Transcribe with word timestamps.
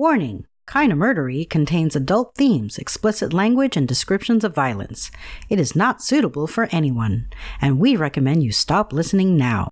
Warning 0.00 0.46
Kinda 0.66 0.96
Murdery 0.96 1.44
contains 1.44 1.94
adult 1.94 2.34
themes, 2.34 2.78
explicit 2.78 3.34
language, 3.34 3.76
and 3.76 3.86
descriptions 3.86 4.44
of 4.44 4.54
violence. 4.54 5.10
It 5.50 5.60
is 5.60 5.76
not 5.76 6.00
suitable 6.00 6.46
for 6.46 6.70
anyone, 6.72 7.26
and 7.60 7.78
we 7.78 7.96
recommend 7.96 8.42
you 8.42 8.50
stop 8.50 8.94
listening 8.94 9.36
now. 9.36 9.68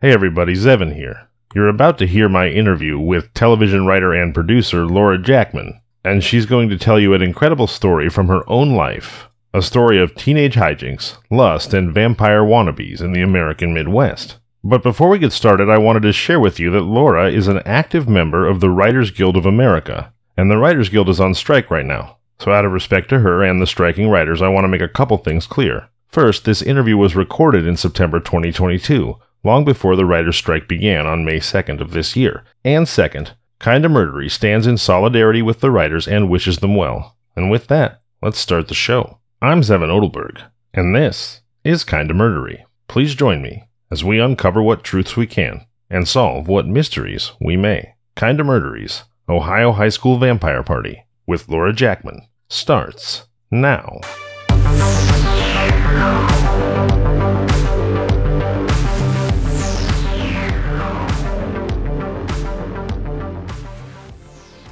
Hey 0.00 0.10
everybody, 0.10 0.54
Zevin 0.54 0.96
here. 0.96 1.28
You're 1.54 1.68
about 1.68 1.98
to 1.98 2.06
hear 2.06 2.30
my 2.30 2.48
interview 2.48 2.98
with 2.98 3.34
television 3.34 3.84
writer 3.84 4.14
and 4.14 4.32
producer 4.32 4.86
Laura 4.86 5.18
Jacqmin, 5.18 5.78
and 6.02 6.24
she's 6.24 6.46
going 6.46 6.70
to 6.70 6.78
tell 6.78 6.98
you 6.98 7.12
an 7.12 7.20
incredible 7.20 7.66
story 7.66 8.08
from 8.08 8.28
her 8.28 8.48
own 8.48 8.74
life. 8.74 9.28
A 9.52 9.60
story 9.60 10.00
of 10.00 10.14
teenage 10.14 10.54
hijinks, 10.54 11.18
lust, 11.30 11.74
and 11.74 11.92
vampire 11.92 12.40
wannabes 12.40 13.02
in 13.02 13.12
the 13.12 13.20
American 13.20 13.74
Midwest. 13.74 14.38
But 14.64 14.84
before 14.84 15.08
we 15.08 15.18
get 15.18 15.32
started, 15.32 15.68
I 15.68 15.78
wanted 15.78 16.02
to 16.02 16.12
share 16.12 16.38
with 16.38 16.60
you 16.60 16.70
that 16.70 16.82
Laura 16.82 17.28
is 17.28 17.48
an 17.48 17.62
active 17.66 18.08
member 18.08 18.46
of 18.46 18.60
the 18.60 18.70
Writers 18.70 19.10
Guild 19.10 19.36
of 19.36 19.44
America, 19.44 20.12
and 20.36 20.48
the 20.48 20.56
Writers 20.56 20.88
Guild 20.88 21.08
is 21.08 21.18
on 21.18 21.34
strike 21.34 21.68
right 21.68 21.84
now. 21.84 22.18
So, 22.38 22.52
out 22.52 22.64
of 22.64 22.70
respect 22.70 23.08
to 23.08 23.20
her 23.20 23.42
and 23.42 23.60
the 23.60 23.66
striking 23.66 24.08
writers, 24.08 24.40
I 24.40 24.48
want 24.48 24.62
to 24.62 24.68
make 24.68 24.80
a 24.80 24.88
couple 24.88 25.18
things 25.18 25.46
clear. 25.46 25.88
First, 26.06 26.44
this 26.44 26.62
interview 26.62 26.96
was 26.96 27.16
recorded 27.16 27.66
in 27.66 27.76
September 27.76 28.20
2022, 28.20 29.16
long 29.42 29.64
before 29.64 29.96
the 29.96 30.06
writers' 30.06 30.36
strike 30.36 30.68
began 30.68 31.06
on 31.08 31.24
May 31.24 31.40
2nd 31.40 31.80
of 31.80 31.90
this 31.90 32.14
year. 32.14 32.44
And 32.64 32.86
second, 32.86 33.32
Kinda 33.58 33.88
Murdery 33.88 34.30
stands 34.30 34.68
in 34.68 34.76
solidarity 34.76 35.42
with 35.42 35.58
the 35.58 35.72
writers 35.72 36.06
and 36.06 36.30
wishes 36.30 36.58
them 36.58 36.76
well. 36.76 37.16
And 37.34 37.50
with 37.50 37.66
that, 37.66 38.00
let's 38.22 38.38
start 38.38 38.68
the 38.68 38.74
show. 38.74 39.18
I'm 39.40 39.62
Zevin 39.62 39.90
Odelberg, 39.90 40.40
and 40.72 40.94
this 40.94 41.40
is 41.64 41.82
Kinda 41.82 42.14
Murdery. 42.14 42.62
Please 42.86 43.16
join 43.16 43.42
me 43.42 43.64
as 43.92 44.02
we 44.02 44.18
uncover 44.18 44.62
what 44.62 44.82
truths 44.82 45.18
we 45.18 45.26
can 45.26 45.66
and 45.90 46.08
solve 46.08 46.48
what 46.48 46.66
mysteries 46.66 47.32
we 47.38 47.58
may. 47.58 47.94
Kinda 48.16 48.42
Murdery's, 48.42 49.04
Ohio 49.28 49.72
High 49.72 49.90
School 49.90 50.16
Vampire 50.16 50.62
Party 50.62 51.04
with 51.26 51.46
Laura 51.46 51.74
Jacqmin 51.74 52.22
starts 52.48 53.28
now. 53.50 54.00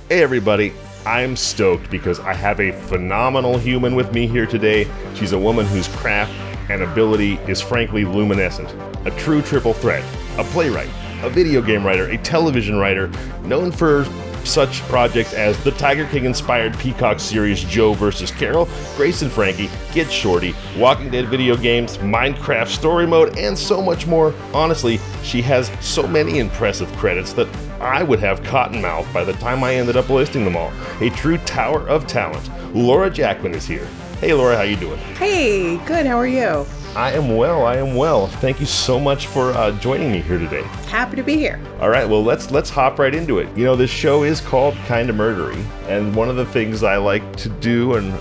Hey, 0.09 0.23
everybody. 0.23 0.73
I'm 1.05 1.37
stoked 1.37 1.91
because 1.91 2.21
I 2.21 2.33
have 2.33 2.59
a 2.59 2.73
phenomenal 2.73 3.59
human 3.59 3.95
with 3.95 4.15
me 4.15 4.27
here 4.27 4.47
today. 4.47 4.89
She's 5.15 5.33
a 5.33 5.39
woman 5.39 5.67
whose 5.67 5.89
craft 5.89 6.33
and 6.71 6.83
ability 6.83 7.35
is 7.49 7.61
frankly 7.61 8.05
luminescent. 8.07 8.90
A 9.07 9.11
true 9.13 9.41
triple 9.41 9.73
threat, 9.73 10.05
a 10.39 10.45
playwright, 10.45 10.91
a 11.23 11.31
video 11.31 11.63
game 11.63 11.85
writer, 11.85 12.07
a 12.07 12.19
television 12.19 12.77
writer, 12.77 13.11
known 13.45 13.73
for 13.73 14.05
such 14.45 14.81
projects 14.83 15.33
as 15.33 15.63
the 15.65 15.71
Tiger 15.73 16.07
King 16.07 16.25
inspired 16.25 16.79
Peacock 16.79 17.21
series 17.21 17.63
Joe 17.65 17.95
vs. 17.95 18.31
Carol, 18.31 18.69
Grace 18.97 19.23
and 19.23 19.31
Frankie, 19.31 19.71
Get 19.93 20.11
Shorty, 20.11 20.55
Walking 20.77 21.11
Dead 21.11 21.29
video 21.29 21.57
games, 21.57 21.99
Minecraft 21.99 22.69
story 22.69 23.07
mode, 23.07 23.39
and 23.39 23.57
so 23.59 23.83
much 23.83 24.07
more. 24.07 24.35
Honestly, 24.53 24.99
she 25.23 25.43
has 25.43 25.71
so 25.81 26.07
many 26.07 26.39
impressive 26.39 26.91
credits 26.97 27.33
that 27.35 27.49
I 27.81 28.03
would 28.03 28.21
have 28.21 28.43
cotton 28.43 28.83
mouth 28.83 29.11
by 29.13 29.25
the 29.25 29.33
time 29.35 29.65
I 29.65 29.75
ended 29.75 29.97
up 29.97 30.09
listing 30.09 30.45
them 30.45 30.57
all. 30.57 30.73
A 31.01 31.11
true 31.11 31.39
tower 31.39 31.89
of 31.89 32.07
talent. 32.07 32.51
Laura 32.75 33.11
Jacqmin 33.11 33.55
is 33.55 33.67
here. 33.67 33.87
Hey 34.21 34.35
Laura, 34.35 34.57
how 34.57 34.63
you 34.63 34.77
doing? 34.77 34.99
Hey, 35.17 35.79
good. 35.87 36.07
How 36.07 36.19
are 36.19 36.27
you? 36.27 36.67
I 36.97 37.13
am 37.13 37.37
well. 37.37 37.65
I 37.67 37.77
am 37.77 37.95
well. 37.95 38.27
Thank 38.27 38.59
you 38.59 38.67
so 38.67 38.99
much 38.99 39.29
for 39.29 39.53
uh, 39.53 39.71
joining 39.79 40.11
me 40.11 40.21
here 40.21 40.39
today. 40.39 40.63
Happy 40.89 41.15
to 41.17 41.23
be 41.23 41.37
here. 41.37 41.61
All 41.81 41.89
right, 41.89 42.09
well 42.09 42.23
let's 42.25 42.51
let's 42.51 42.69
hop 42.69 42.99
right 42.99 43.15
into 43.15 43.39
it. 43.39 43.49
You 43.57 43.65
know, 43.65 43.77
this 43.77 43.91
show 43.91 44.25
is 44.25 44.41
called 44.41 44.75
Kinda 44.87 45.13
Murdery, 45.13 45.65
and 45.89 46.15
one 46.17 46.29
of 46.29 46.35
the 46.35 46.47
things 46.47 46.83
I 46.83 46.97
like 46.97 47.37
to 47.37 47.49
do, 47.49 47.95
and 47.95 48.13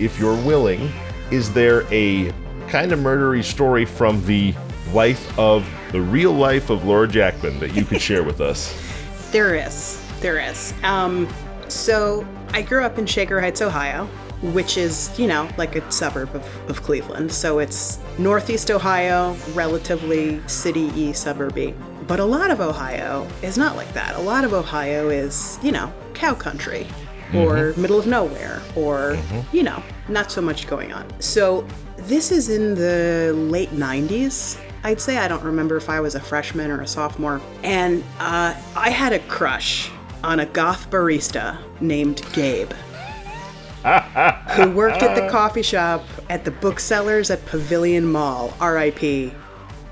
if 0.00 0.18
you're 0.18 0.36
willing, 0.42 0.90
is 1.30 1.52
there 1.52 1.82
a 1.92 2.32
Kinda 2.68 2.96
Murdery 2.96 3.44
story 3.44 3.84
from 3.84 4.24
the 4.26 4.52
life 4.92 5.38
of 5.38 5.64
the 5.92 6.00
real 6.00 6.32
life 6.32 6.68
of 6.68 6.84
Laura 6.84 7.06
Jacqmin 7.06 7.60
that 7.60 7.74
you 7.74 7.84
could 7.84 8.00
share 8.00 8.22
with 8.22 8.40
us? 8.40 8.74
There 9.32 9.56
is. 9.56 10.00
There 10.20 10.38
is. 10.38 10.72
Um, 10.82 11.28
so 11.68 12.26
I 12.52 12.62
grew 12.62 12.84
up 12.84 12.96
in 12.96 13.06
Shaker 13.06 13.40
Heights, 13.40 13.60
Ohio, 13.60 14.08
which 14.42 14.76
is, 14.76 15.16
you 15.18 15.26
know, 15.26 15.48
like 15.56 15.76
a 15.76 15.90
suburb 15.90 16.34
of, 16.34 16.70
of 16.70 16.82
Cleveland. 16.82 17.32
So 17.32 17.58
it's 17.58 17.98
northeast 18.18 18.70
Ohio, 18.70 19.34
relatively 19.54 20.46
city 20.48 20.86
y 20.86 21.12
suburby. 21.12 21.74
But 22.06 22.20
a 22.20 22.24
lot 22.24 22.50
of 22.50 22.60
Ohio 22.60 23.26
is 23.42 23.58
not 23.58 23.76
like 23.76 23.92
that. 23.94 24.14
A 24.14 24.20
lot 24.20 24.44
of 24.44 24.52
Ohio 24.52 25.08
is, 25.08 25.58
you 25.62 25.72
know, 25.72 25.92
cow 26.14 26.34
country 26.34 26.86
or 27.34 27.74
middle 27.76 27.98
of 27.98 28.06
nowhere 28.06 28.62
or, 28.76 29.18
you 29.52 29.62
know, 29.62 29.82
not 30.08 30.30
so 30.30 30.40
much 30.40 30.68
going 30.68 30.92
on. 30.92 31.04
So 31.20 31.66
this 31.96 32.30
is 32.30 32.48
in 32.48 32.74
the 32.74 33.32
late 33.34 33.70
90s. 33.70 34.60
I'd 34.84 35.00
say 35.00 35.18
I 35.18 35.26
don't 35.26 35.42
remember 35.42 35.76
if 35.76 35.90
I 35.90 35.98
was 36.00 36.14
a 36.14 36.20
freshman 36.20 36.70
or 36.70 36.82
a 36.82 36.86
sophomore. 36.86 37.40
And 37.64 38.04
uh, 38.20 38.54
I 38.76 38.90
had 38.90 39.12
a 39.12 39.18
crush 39.20 39.90
on 40.22 40.40
a 40.40 40.46
goth 40.46 40.88
barista 40.90 41.58
named 41.80 42.22
Gabe 42.32 42.72
who 44.50 44.70
worked 44.70 45.02
at 45.02 45.14
the 45.14 45.28
coffee 45.30 45.62
shop 45.62 46.04
at 46.30 46.44
the 46.44 46.50
booksellers 46.50 47.30
at 47.30 47.44
Pavilion 47.46 48.10
Mall, 48.10 48.54
RIP 48.60 49.32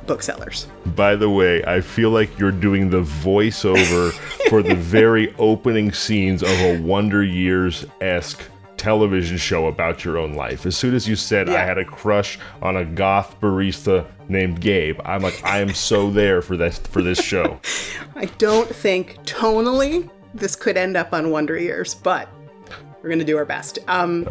booksellers. 0.07 0.67
By 0.95 1.17
the 1.17 1.31
way, 1.31 1.65
I 1.65 1.81
feel 1.81 2.11
like 2.11 2.39
you're 2.39 2.53
doing 2.53 2.91
the 2.91 3.03
voiceover 3.03 4.13
for 4.49 4.63
the 4.63 4.75
very 4.75 5.35
opening 5.37 5.93
scenes 5.93 6.43
of 6.43 6.51
a 6.51 6.81
Wonder 6.81 7.23
Years 7.23 7.85
esque 8.01 8.43
television 8.77 9.37
show 9.37 9.67
about 9.67 10.05
your 10.05 10.19
own 10.19 10.35
life. 10.35 10.67
As 10.67 10.77
soon 10.77 10.95
as 10.95 11.09
you 11.09 11.17
said 11.17 11.49
I 11.49 11.65
had 11.65 11.79
a 11.79 11.85
crush 11.85 12.39
on 12.61 12.77
a 12.77 12.85
goth 12.85 13.41
barista 13.41 14.07
named 14.29 14.61
Gabe, 14.61 15.01
I'm 15.05 15.23
like, 15.23 15.43
I 15.45 15.61
am 15.61 15.73
so 15.73 16.11
there 16.11 16.43
for 16.43 16.57
this 16.57 16.79
for 16.79 17.03
this 17.03 17.19
show. 17.19 17.61
I 18.17 18.27
don't 18.39 18.69
think 18.69 19.19
tonally 19.25 20.11
this 20.35 20.57
could 20.57 20.77
end 20.77 20.97
up 20.97 21.13
on 21.13 21.31
Wonder 21.31 21.59
Years, 21.59 21.95
but 21.95 22.29
we're 23.05 23.11
gonna 23.11 23.23
do 23.23 23.37
our 23.37 23.45
best. 23.45 23.79
Um, 23.87 24.27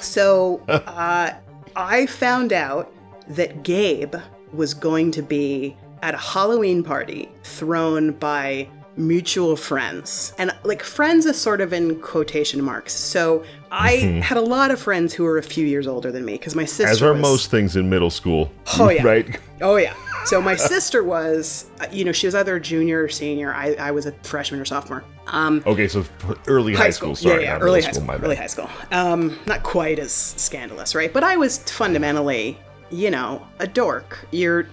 so 0.00 0.62
uh, 0.68 1.32
I 1.74 2.06
found 2.06 2.52
out 2.52 2.92
that 3.28 3.64
Gabe 3.64 4.14
was 4.52 4.72
going 4.72 5.10
to 5.10 5.22
be 5.22 5.76
at 6.02 6.14
a 6.14 6.18
Halloween 6.18 6.84
party 6.84 7.28
thrown 7.42 8.12
by 8.12 8.68
mutual 8.96 9.56
friends. 9.56 10.32
And 10.38 10.54
like 10.62 10.84
friends 10.84 11.26
is 11.26 11.36
sort 11.36 11.60
of 11.60 11.72
in 11.72 12.00
quotation 12.00 12.62
marks. 12.62 12.92
So 12.92 13.42
I 13.72 13.96
had 14.22 14.36
a 14.38 14.40
lot 14.42 14.70
of 14.70 14.78
friends 14.80 15.12
who 15.12 15.24
were 15.24 15.38
a 15.38 15.42
few 15.42 15.66
years 15.66 15.88
older 15.88 16.12
than 16.12 16.24
me 16.24 16.34
because 16.34 16.54
my 16.54 16.64
sister 16.64 16.92
As 16.92 17.02
are 17.02 17.12
was- 17.14 17.22
most 17.22 17.50
things 17.50 17.74
in 17.74 17.90
middle 17.90 18.10
school. 18.10 18.52
Oh, 18.78 18.90
yeah. 18.90 19.02
Right? 19.14 19.40
Oh 19.60 19.76
yeah. 19.76 19.94
So 20.24 20.40
my 20.40 20.56
sister 20.56 21.04
was, 21.04 21.66
uh, 21.80 21.86
you 21.92 22.04
know, 22.04 22.12
she 22.12 22.26
was 22.26 22.34
either 22.34 22.56
a 22.56 22.60
junior 22.60 23.02
or 23.02 23.08
senior. 23.08 23.52
I, 23.54 23.74
I 23.74 23.90
was 23.90 24.06
a 24.06 24.12
freshman 24.22 24.60
or 24.60 24.64
sophomore. 24.64 25.04
Um, 25.26 25.62
Okay, 25.66 25.86
so 25.88 26.04
early 26.46 26.74
high, 26.74 26.90
school. 26.90 27.14
Sorry, 27.14 27.44
yeah, 27.44 27.56
yeah, 27.56 27.58
early 27.58 27.82
high 27.82 27.92
school. 27.92 28.04
my 28.06 28.16
bad. 28.16 28.24
Early 28.24 28.36
high 28.36 28.46
school. 28.46 28.68
Um, 28.90 29.38
not 29.46 29.62
quite 29.62 29.98
as 29.98 30.12
scandalous, 30.12 30.94
right? 30.94 31.12
But 31.12 31.24
I 31.24 31.36
was 31.36 31.58
fundamentally, 31.58 32.58
you 32.90 33.10
know, 33.10 33.46
a 33.58 33.66
dork. 33.66 34.26
You're 34.30 34.66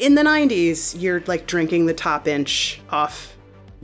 in 0.00 0.14
the 0.14 0.22
'90s. 0.22 1.00
You're 1.00 1.20
like 1.26 1.46
drinking 1.46 1.86
the 1.86 1.94
top 1.94 2.26
inch 2.28 2.80
off. 2.90 3.32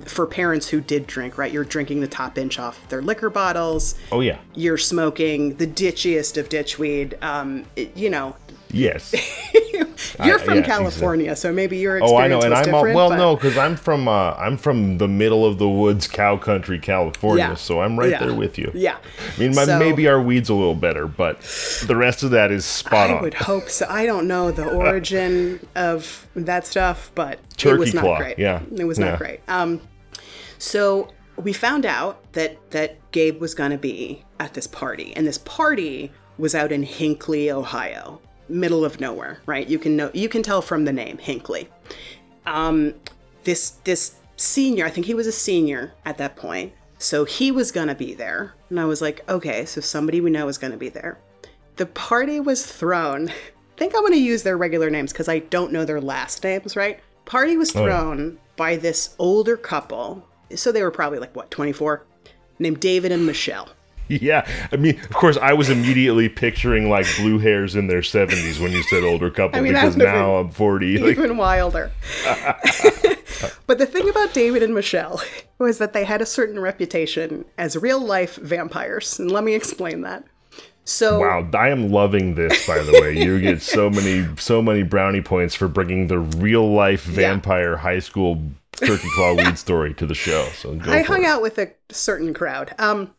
For 0.06 0.26
parents 0.26 0.68
who 0.68 0.80
did 0.80 1.06
drink, 1.06 1.36
right? 1.36 1.52
You're 1.52 1.64
drinking 1.64 2.00
the 2.00 2.08
top 2.08 2.38
inch 2.38 2.58
off 2.58 2.88
their 2.88 3.02
liquor 3.02 3.28
bottles. 3.28 3.94
Oh 4.10 4.20
yeah. 4.20 4.38
You're 4.54 4.78
smoking 4.78 5.54
the 5.56 5.66
ditchiest 5.66 6.38
of 6.38 6.48
ditchweed. 6.48 7.22
Um, 7.22 7.66
it- 7.76 7.94
you 7.96 8.08
know, 8.08 8.34
Yes. 8.72 9.12
you're 10.24 10.38
I- 10.38 10.42
from 10.42 10.54
yeah, 10.58 10.62
California, 10.62 11.36
so 11.36 11.52
maybe 11.52 11.76
your 11.78 11.98
experience 11.98 12.12
Oh, 12.12 12.22
I 12.22 12.28
know, 12.28 12.40
and 12.42 12.54
I'm 12.54 12.74
all, 12.74 12.82
well, 12.84 13.10
but- 13.10 13.16
no, 13.16 13.36
because 13.36 13.56
I'm 13.58 13.76
from 13.76 14.08
uh, 14.08 14.32
I'm 14.32 14.56
from 14.56 14.98
the 14.98 15.08
middle 15.08 15.44
of 15.44 15.58
the 15.58 15.68
woods, 15.68 16.06
cow 16.08 16.36
country, 16.36 16.78
California. 16.78 17.44
Yeah. 17.50 17.54
So 17.54 17.80
I'm 17.80 17.98
right 17.98 18.10
Yeah. 18.10 18.20
there 18.20 18.34
with 18.34 18.58
you. 18.58 18.70
Yeah. 18.74 18.96
I 19.36 19.38
mean, 19.40 19.54
my, 19.54 19.64
So- 19.66 19.78
maybe 19.78 20.08
our 20.08 20.20
weeds 20.20 20.48
a 20.48 20.54
little 20.54 20.74
better, 20.74 21.06
but 21.06 21.40
the 21.86 21.96
rest 21.96 22.22
of 22.22 22.30
that 22.30 22.50
is 22.50 22.64
spot 22.64 23.10
I 23.10 23.14
on. 23.16 23.22
would 23.22 23.34
hope 23.34 23.68
so. 23.68 23.86
I 23.88 24.06
don't 24.06 24.26
know 24.26 24.50
the 24.50 24.68
origin 24.74 25.66
of 25.76 26.26
that 26.34 26.66
stuff, 26.66 27.10
but 27.14 27.38
it 27.64 27.78
was 27.78 27.94
not 27.94 28.02
claw, 28.04 28.16
great. 28.18 28.38
yeah, 28.38 28.60
It 28.76 28.84
was 28.84 28.98
not 28.98 29.18
great. 29.18 29.40
Um, 29.48 29.80
so 30.58 31.08
we 31.36 31.52
found 31.52 31.86
out 31.86 32.32
that 32.34 32.70
that 32.70 32.98
Gabe 33.12 33.40
was 33.40 33.54
going 33.54 33.70
to 33.70 33.78
be 33.78 34.24
at 34.40 34.54
this 34.54 34.66
party, 34.66 35.12
and 35.16 35.26
this 35.26 35.38
party 35.38 36.12
was 36.38 36.54
out 36.54 36.72
in 36.72 36.82
Hinckley, 36.82 37.50
Ohio, 37.50 38.20
middle 38.52 38.84
of 38.84 39.00
nowhere. 39.00 39.40
Right? 39.46 39.66
You 39.68 39.78
can 39.78 39.96
know 39.96 40.10
you 40.14 40.28
can 40.28 40.42
tell 40.42 40.62
from 40.62 40.84
the 40.84 40.92
name 40.92 41.18
Hinckley. 41.18 41.68
Um, 42.46 42.94
this 43.44 43.70
this 43.84 44.16
senior, 44.36 44.84
I 44.86 44.90
think 44.90 45.06
he 45.06 45.14
was 45.14 45.26
a 45.26 45.32
senior 45.32 45.94
at 46.04 46.18
that 46.18 46.36
point, 46.36 46.72
so 46.98 47.24
he 47.24 47.50
was 47.50 47.70
gonna 47.72 47.94
be 47.94 48.14
there, 48.14 48.54
and 48.70 48.78
I 48.80 48.84
was 48.84 49.00
like, 49.00 49.28
okay, 49.28 49.64
so 49.64 49.80
somebody 49.80 50.20
we 50.20 50.30
know 50.30 50.48
is 50.48 50.58
gonna 50.58 50.76
be 50.76 50.88
there. 50.88 51.18
The 51.76 51.86
party 51.86 52.40
was 52.40 52.66
thrown. 52.66 53.28
I 53.30 53.34
think 53.76 53.94
I'm 53.96 54.02
gonna 54.02 54.16
use 54.16 54.42
their 54.42 54.56
regular 54.56 54.90
names 54.90 55.12
because 55.12 55.28
I 55.28 55.40
don't 55.40 55.72
know 55.72 55.84
their 55.84 56.00
last 56.00 56.42
names, 56.44 56.76
right? 56.76 57.00
Party 57.24 57.56
was 57.56 57.74
Oh, 57.76 57.84
thrown 57.84 58.38
by 58.56 58.76
this 58.76 59.14
older 59.18 59.56
couple. 59.56 60.26
so 60.54 60.70
they 60.72 60.82
were 60.82 60.90
probably 60.90 61.18
like 61.18 61.34
what 61.36 61.50
24, 61.50 62.04
named 62.58 62.80
David 62.80 63.12
and 63.12 63.24
Michelle. 63.24 63.68
Yeah, 64.08 64.46
I 64.70 64.76
mean, 64.76 65.00
of 65.00 65.10
course, 65.14 65.38
I 65.38 65.54
was 65.54 65.70
immediately 65.70 66.28
picturing 66.28 66.90
like 66.90 67.06
blue 67.16 67.38
hairs 67.38 67.74
in 67.76 67.86
their 67.86 68.02
seventies 68.02 68.60
when 68.60 68.72
you 68.72 68.82
said 68.84 69.04
older 69.04 69.30
couple 69.30 69.58
I 69.58 69.62
mean, 69.62 69.72
because 69.72 69.96
now 69.96 70.38
even- 70.38 70.46
I'm 70.46 70.52
forty. 70.52 70.98
Like, 71.02 71.16
even 71.16 71.36
wilder. 71.36 71.90
but 73.66 73.78
the 73.78 73.86
thing 73.86 74.08
about 74.08 74.34
David 74.34 74.62
and 74.62 74.74
Michelle 74.74 75.20
was 75.58 75.78
that 75.78 75.92
they 75.94 76.04
had 76.04 76.20
a 76.20 76.26
certain 76.26 76.60
reputation 76.60 77.44
as 77.56 77.76
real 77.76 78.00
life 78.00 78.36
vampires, 78.36 79.18
and 79.18 79.30
let 79.30 79.44
me 79.44 79.54
explain 79.54 80.02
that. 80.02 80.24
So 80.84 81.20
wow, 81.20 81.48
I 81.54 81.68
am 81.68 81.90
loving 81.90 82.34
this. 82.34 82.66
By 82.66 82.78
the 82.80 82.92
way, 82.92 83.16
you 83.24 83.40
get 83.40 83.62
so 83.62 83.88
many, 83.88 84.28
so 84.36 84.60
many 84.60 84.82
brownie 84.82 85.22
points 85.22 85.54
for 85.54 85.68
bringing 85.68 86.08
the 86.08 86.18
real 86.18 86.70
life 86.72 87.04
vampire 87.04 87.76
high 87.76 88.00
school 88.00 88.42
turkey 88.72 89.08
claw 89.14 89.34
weed 89.34 89.58
story 89.58 89.94
to 89.94 90.06
the 90.06 90.14
show. 90.14 90.48
So 90.56 90.78
I 90.86 91.02
hung 91.02 91.22
it. 91.22 91.26
out 91.26 91.40
with 91.40 91.58
a 91.58 91.72
certain 91.90 92.34
crowd. 92.34 92.74
Um, 92.78 93.14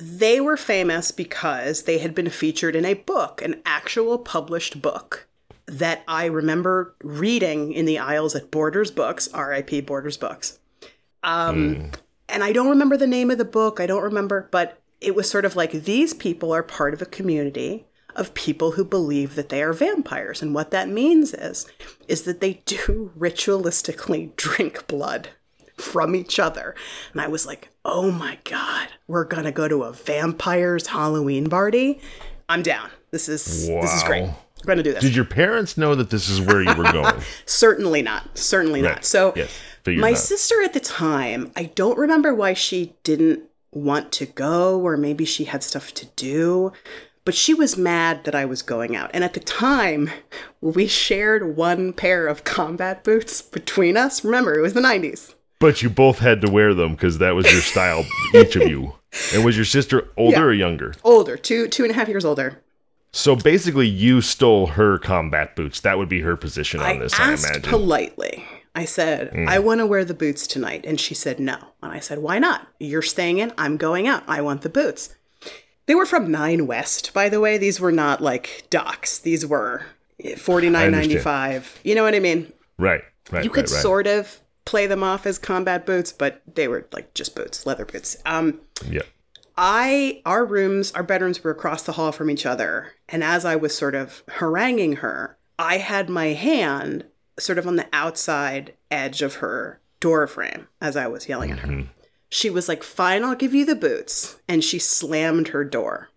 they 0.00 0.40
were 0.40 0.56
famous 0.56 1.10
because 1.10 1.82
they 1.82 1.98
had 1.98 2.14
been 2.14 2.30
featured 2.30 2.74
in 2.74 2.84
a 2.84 2.94
book, 2.94 3.42
an 3.42 3.60
actual 3.66 4.18
published 4.18 4.80
book 4.80 5.28
that 5.66 6.02
I 6.08 6.24
remember 6.24 6.94
reading 7.04 7.72
in 7.72 7.84
the 7.84 7.98
aisles 7.98 8.34
at 8.34 8.50
Borders 8.50 8.90
Books, 8.90 9.28
RIP 9.34 9.86
Borders 9.86 10.16
Books. 10.16 10.58
Um, 11.22 11.90
And 12.28 12.42
I 12.42 12.52
don't 12.52 12.68
remember 12.68 12.96
the 12.96 13.06
name 13.06 13.30
of 13.30 13.38
the 13.38 13.44
book. 13.44 13.78
I 13.80 13.86
don't 13.86 14.02
remember, 14.02 14.48
but 14.50 14.80
it 15.00 15.14
was 15.14 15.28
sort 15.28 15.44
of 15.44 15.56
like 15.56 15.72
these 15.72 16.14
people 16.14 16.52
are 16.52 16.62
part 16.62 16.94
of 16.94 17.02
a 17.02 17.06
community 17.06 17.86
of 18.16 18.34
people 18.34 18.72
who 18.72 18.84
believe 18.84 19.34
that 19.34 19.48
they 19.50 19.62
are 19.62 19.72
vampires. 19.72 20.42
And 20.42 20.54
what 20.54 20.70
that 20.70 20.88
means 20.88 21.34
is, 21.34 21.66
is 22.08 22.22
that 22.22 22.40
they 22.40 22.62
do 22.64 23.12
ritualistically 23.18 24.34
drink 24.36 24.86
blood 24.86 25.28
from 25.80 26.14
each 26.14 26.38
other. 26.38 26.74
And 27.12 27.20
I 27.20 27.28
was 27.28 27.46
like, 27.46 27.68
oh 27.84 28.10
my 28.10 28.38
God, 28.44 28.88
we're 29.08 29.24
gonna 29.24 29.52
go 29.52 29.66
to 29.68 29.82
a 29.84 29.92
vampires 29.92 30.86
Halloween 30.88 31.48
party. 31.48 32.00
I'm 32.48 32.62
down. 32.62 32.90
This 33.10 33.28
is 33.28 33.66
this 33.68 33.94
is 33.94 34.02
great. 34.04 34.22
Wow. 34.22 34.36
We're 34.62 34.66
gonna 34.66 34.82
do 34.82 34.92
this. 34.92 35.02
Did 35.02 35.16
your 35.16 35.24
parents 35.24 35.78
know 35.78 35.94
that 35.94 36.10
this 36.10 36.28
is 36.28 36.40
where 36.40 36.60
you 36.62 36.74
were 36.74 36.84
going? 36.92 37.14
Certainly 37.46 38.02
not. 38.02 38.36
Certainly 38.38 38.82
Right. 38.82 38.94
not. 38.96 39.04
So 39.04 39.32
Yes. 39.34 39.50
My 39.86 40.10
not. 40.10 40.18
sister 40.18 40.62
at 40.62 40.74
the 40.74 40.80
time, 40.80 41.50
I 41.56 41.64
don't 41.74 41.96
remember 41.98 42.34
why 42.34 42.52
she 42.52 42.94
didn't 43.02 43.40
want 43.72 44.12
to 44.12 44.26
go, 44.26 44.78
or 44.78 44.96
maybe 44.98 45.24
she 45.24 45.44
had 45.44 45.62
stuff 45.62 45.94
to 45.94 46.06
do. 46.16 46.72
But 47.24 47.34
she 47.34 47.54
was 47.54 47.76
mad 47.76 48.24
that 48.24 48.34
I 48.34 48.44
was 48.44 48.60
going 48.62 48.96
out. 48.96 49.10
And 49.14 49.22
at 49.24 49.34
the 49.34 49.40
time, 49.40 50.10
we 50.60 50.86
shared 50.86 51.54
one 51.56 51.92
pair 51.92 52.26
of 52.26 52.44
combat 52.44 53.04
boots 53.04 53.40
between 53.42 53.96
us. 53.96 54.24
Remember, 54.24 54.58
it 54.58 54.62
was 54.62 54.74
the 54.74 54.80
90s. 54.80 55.34
But 55.60 55.82
you 55.82 55.90
both 55.90 56.18
had 56.18 56.40
to 56.40 56.50
wear 56.50 56.74
them 56.74 56.92
because 56.92 57.18
that 57.18 57.32
was 57.36 57.50
your 57.52 57.60
style, 57.60 58.04
each 58.34 58.56
of 58.56 58.68
you. 58.68 58.94
And 59.34 59.44
was 59.44 59.56
your 59.56 59.64
sister 59.66 60.08
older 60.16 60.36
Yeah. 60.38 60.42
or 60.44 60.52
younger? 60.52 60.94
Older, 61.04 61.36
two 61.36 61.68
two 61.68 61.84
and 61.84 61.90
a 61.92 61.94
half 61.94 62.08
years 62.08 62.24
older. 62.24 62.60
So 63.12 63.34
basically, 63.36 63.86
you 63.88 64.20
stole 64.20 64.68
her 64.68 64.98
combat 64.98 65.54
boots. 65.56 65.80
That 65.80 65.98
would 65.98 66.08
be 66.08 66.20
her 66.20 66.36
position 66.36 66.80
on 66.80 66.86
I 66.86 66.98
this, 66.98 67.18
I 67.18 67.32
asked 67.32 67.44
imagine. 67.44 67.62
Mm. 67.62 67.68
politely. 67.70 68.44
I 68.74 68.84
said, 68.84 69.34
I 69.48 69.58
want 69.58 69.80
to 69.80 69.86
wear 69.86 70.04
the 70.04 70.14
boots 70.14 70.46
tonight. 70.46 70.84
And 70.86 70.98
she 71.00 71.12
said, 71.12 71.40
no. 71.40 71.56
And 71.82 71.90
I 71.92 71.98
said, 71.98 72.18
why 72.20 72.38
not? 72.38 72.68
You're 72.78 73.02
staying 73.02 73.38
in. 73.38 73.52
I'm 73.58 73.76
going 73.76 74.06
out. 74.06 74.22
I 74.28 74.40
want 74.42 74.62
the 74.62 74.68
boots. 74.68 75.12
They 75.86 75.94
were 75.96 76.06
from 76.06 76.30
Nine 76.30 76.68
West, 76.68 77.12
by 77.12 77.28
the 77.28 77.40
way. 77.40 77.58
These 77.58 77.80
were 77.80 77.90
not 77.90 78.20
like 78.22 78.66
Docs. 78.70 79.18
These 79.18 79.44
were 79.44 79.86
forty 80.38 80.70
nine 80.70 80.92
ninety 80.92 81.18
five. 81.18 81.80
You 81.82 81.96
know 81.96 82.04
what 82.04 82.14
I 82.14 82.20
mean? 82.20 82.52
right, 82.78 83.02
right. 83.32 83.42
You 83.42 83.50
could 83.50 83.64
right, 83.64 83.72
right. 83.72 83.82
sort 83.82 84.06
of 84.06 84.38
play 84.64 84.86
them 84.86 85.02
off 85.02 85.26
as 85.26 85.38
combat 85.38 85.86
boots, 85.86 86.12
but 86.12 86.42
they 86.54 86.68
were 86.68 86.86
like 86.92 87.14
just 87.14 87.34
boots, 87.34 87.66
leather 87.66 87.84
boots. 87.84 88.16
Um, 88.26 88.60
Yeah. 88.88 89.02
I 89.56 90.22
our 90.24 90.44
rooms, 90.44 90.90
our 90.92 91.02
bedrooms 91.02 91.44
were 91.44 91.50
across 91.50 91.82
the 91.82 91.92
hall 91.92 92.12
from 92.12 92.30
each 92.30 92.46
other, 92.46 92.92
and 93.08 93.22
as 93.22 93.44
I 93.44 93.56
was 93.56 93.76
sort 93.76 93.94
of 93.94 94.22
haranguing 94.28 94.96
her, 94.96 95.36
I 95.58 95.78
had 95.78 96.08
my 96.08 96.28
hand 96.28 97.04
sort 97.38 97.58
of 97.58 97.66
on 97.66 97.76
the 97.76 97.86
outside 97.92 98.74
edge 98.90 99.20
of 99.20 99.36
her 99.36 99.80
door 99.98 100.26
frame 100.26 100.68
as 100.80 100.96
I 100.96 101.08
was 101.08 101.28
yelling 101.28 101.50
at 101.50 101.58
her. 101.58 101.84
She 102.30 102.48
was 102.48 102.68
like, 102.68 102.82
"Fine, 102.82 103.22
I'll 103.24 103.34
give 103.34 103.52
you 103.54 103.66
the 103.66 103.74
boots," 103.74 104.36
and 104.48 104.64
she 104.64 104.78
slammed 104.78 105.48
her 105.48 105.64
door, 105.64 106.08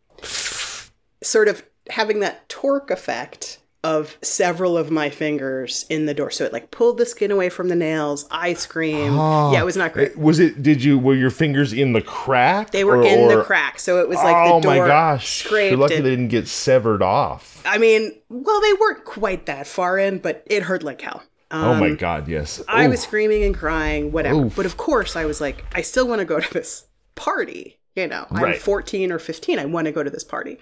sort 1.21 1.47
of 1.49 1.63
having 1.89 2.19
that 2.21 2.47
torque 2.47 2.91
effect 2.91 3.59
of 3.83 4.17
several 4.21 4.77
of 4.77 4.89
my 4.89 5.09
fingers 5.09 5.85
in 5.89 6.05
the 6.05 6.13
door. 6.13 6.31
So 6.31 6.45
it 6.45 6.53
like 6.53 6.71
pulled 6.71 6.97
the 6.97 7.05
skin 7.05 7.31
away 7.31 7.49
from 7.49 7.67
the 7.67 7.75
nails. 7.75 8.25
I 8.31 8.53
screamed. 8.53 9.15
Yeah, 9.15 9.59
it 9.61 9.65
was 9.65 9.75
not 9.75 9.91
great. 9.93 10.17
Was 10.17 10.39
it? 10.39 10.63
Did 10.63 10.83
you? 10.83 10.97
Were 10.97 11.15
your 11.15 11.29
fingers 11.31 11.73
in 11.73 11.93
the 11.93 12.01
crack? 12.01 12.71
They 12.71 12.83
were 12.85 12.97
or- 12.99 13.03
in 13.05 13.27
the 13.27 13.43
crack, 13.43 13.79
so 13.79 13.99
it 13.99 14.07
was 14.07 14.17
like 14.17 14.35
oh 14.35 14.59
the 14.61 14.63
door 14.63 14.81
my 14.83 14.87
gosh! 14.87 15.43
scraped. 15.43 15.71
You're 15.71 15.79
lucky 15.79 15.95
and- 15.95 16.05
they 16.05 16.11
didn't 16.11 16.29
get 16.29 16.47
severed 16.47 17.01
off. 17.01 17.61
I 17.65 17.77
mean, 17.77 18.11
well, 18.29 18.61
they 18.61 18.73
weren't 18.73 19.03
quite 19.05 19.45
that 19.47 19.67
far 19.67 19.97
in, 19.97 20.19
but 20.19 20.43
it 20.47 20.63
hurt 20.63 20.83
like 20.83 21.01
hell. 21.01 21.23
Um, 21.51 21.63
oh 21.65 21.75
my 21.75 21.91
god! 21.91 22.27
Yes. 22.27 22.61
I 22.67 22.87
was 22.87 23.01
screaming 23.01 23.43
and 23.43 23.53
crying, 23.55 24.11
whatever. 24.11 24.45
Oof. 24.45 24.55
But 24.55 24.65
of 24.65 24.77
course, 24.77 25.15
I 25.15 25.25
was 25.25 25.39
like, 25.41 25.63
I 25.73 25.81
still 25.81 26.07
want 26.07 26.19
to 26.19 26.25
go 26.25 26.39
to 26.39 26.53
this 26.53 26.85
party. 27.15 27.79
You 27.95 28.07
know, 28.07 28.25
I'm 28.31 28.41
Right. 28.43 28.57
14 28.57 29.11
or 29.11 29.19
15. 29.19 29.59
I 29.59 29.65
want 29.65 29.85
to 29.85 29.91
go 29.91 30.01
to 30.01 30.09
this 30.09 30.23
party. 30.23 30.57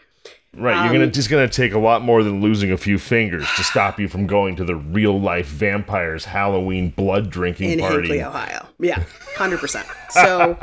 Right. 0.53 0.75
You're 0.75 0.87
um, 0.87 0.93
gonna 0.93 1.07
just 1.07 1.29
gonna 1.29 1.47
take 1.47 1.71
a 1.73 1.79
lot 1.79 2.01
more 2.01 2.23
than 2.23 2.41
losing 2.41 2.73
a 2.73 2.77
few 2.77 2.99
fingers 2.99 3.47
to 3.55 3.63
stop 3.63 3.99
you 3.99 4.09
from 4.09 4.27
going 4.27 4.57
to 4.57 4.65
the 4.65 4.75
real 4.75 5.17
life 5.19 5.47
vampires 5.47 6.25
Halloween 6.25 6.89
blood 6.89 7.29
drinking 7.29 7.69
in 7.71 7.79
party. 7.79 7.95
Hinckley, 8.09 8.21
Ohio. 8.21 8.67
Yeah, 8.77 9.01
hundred 9.37 9.59
percent. 9.59 9.87
So, 10.09 10.57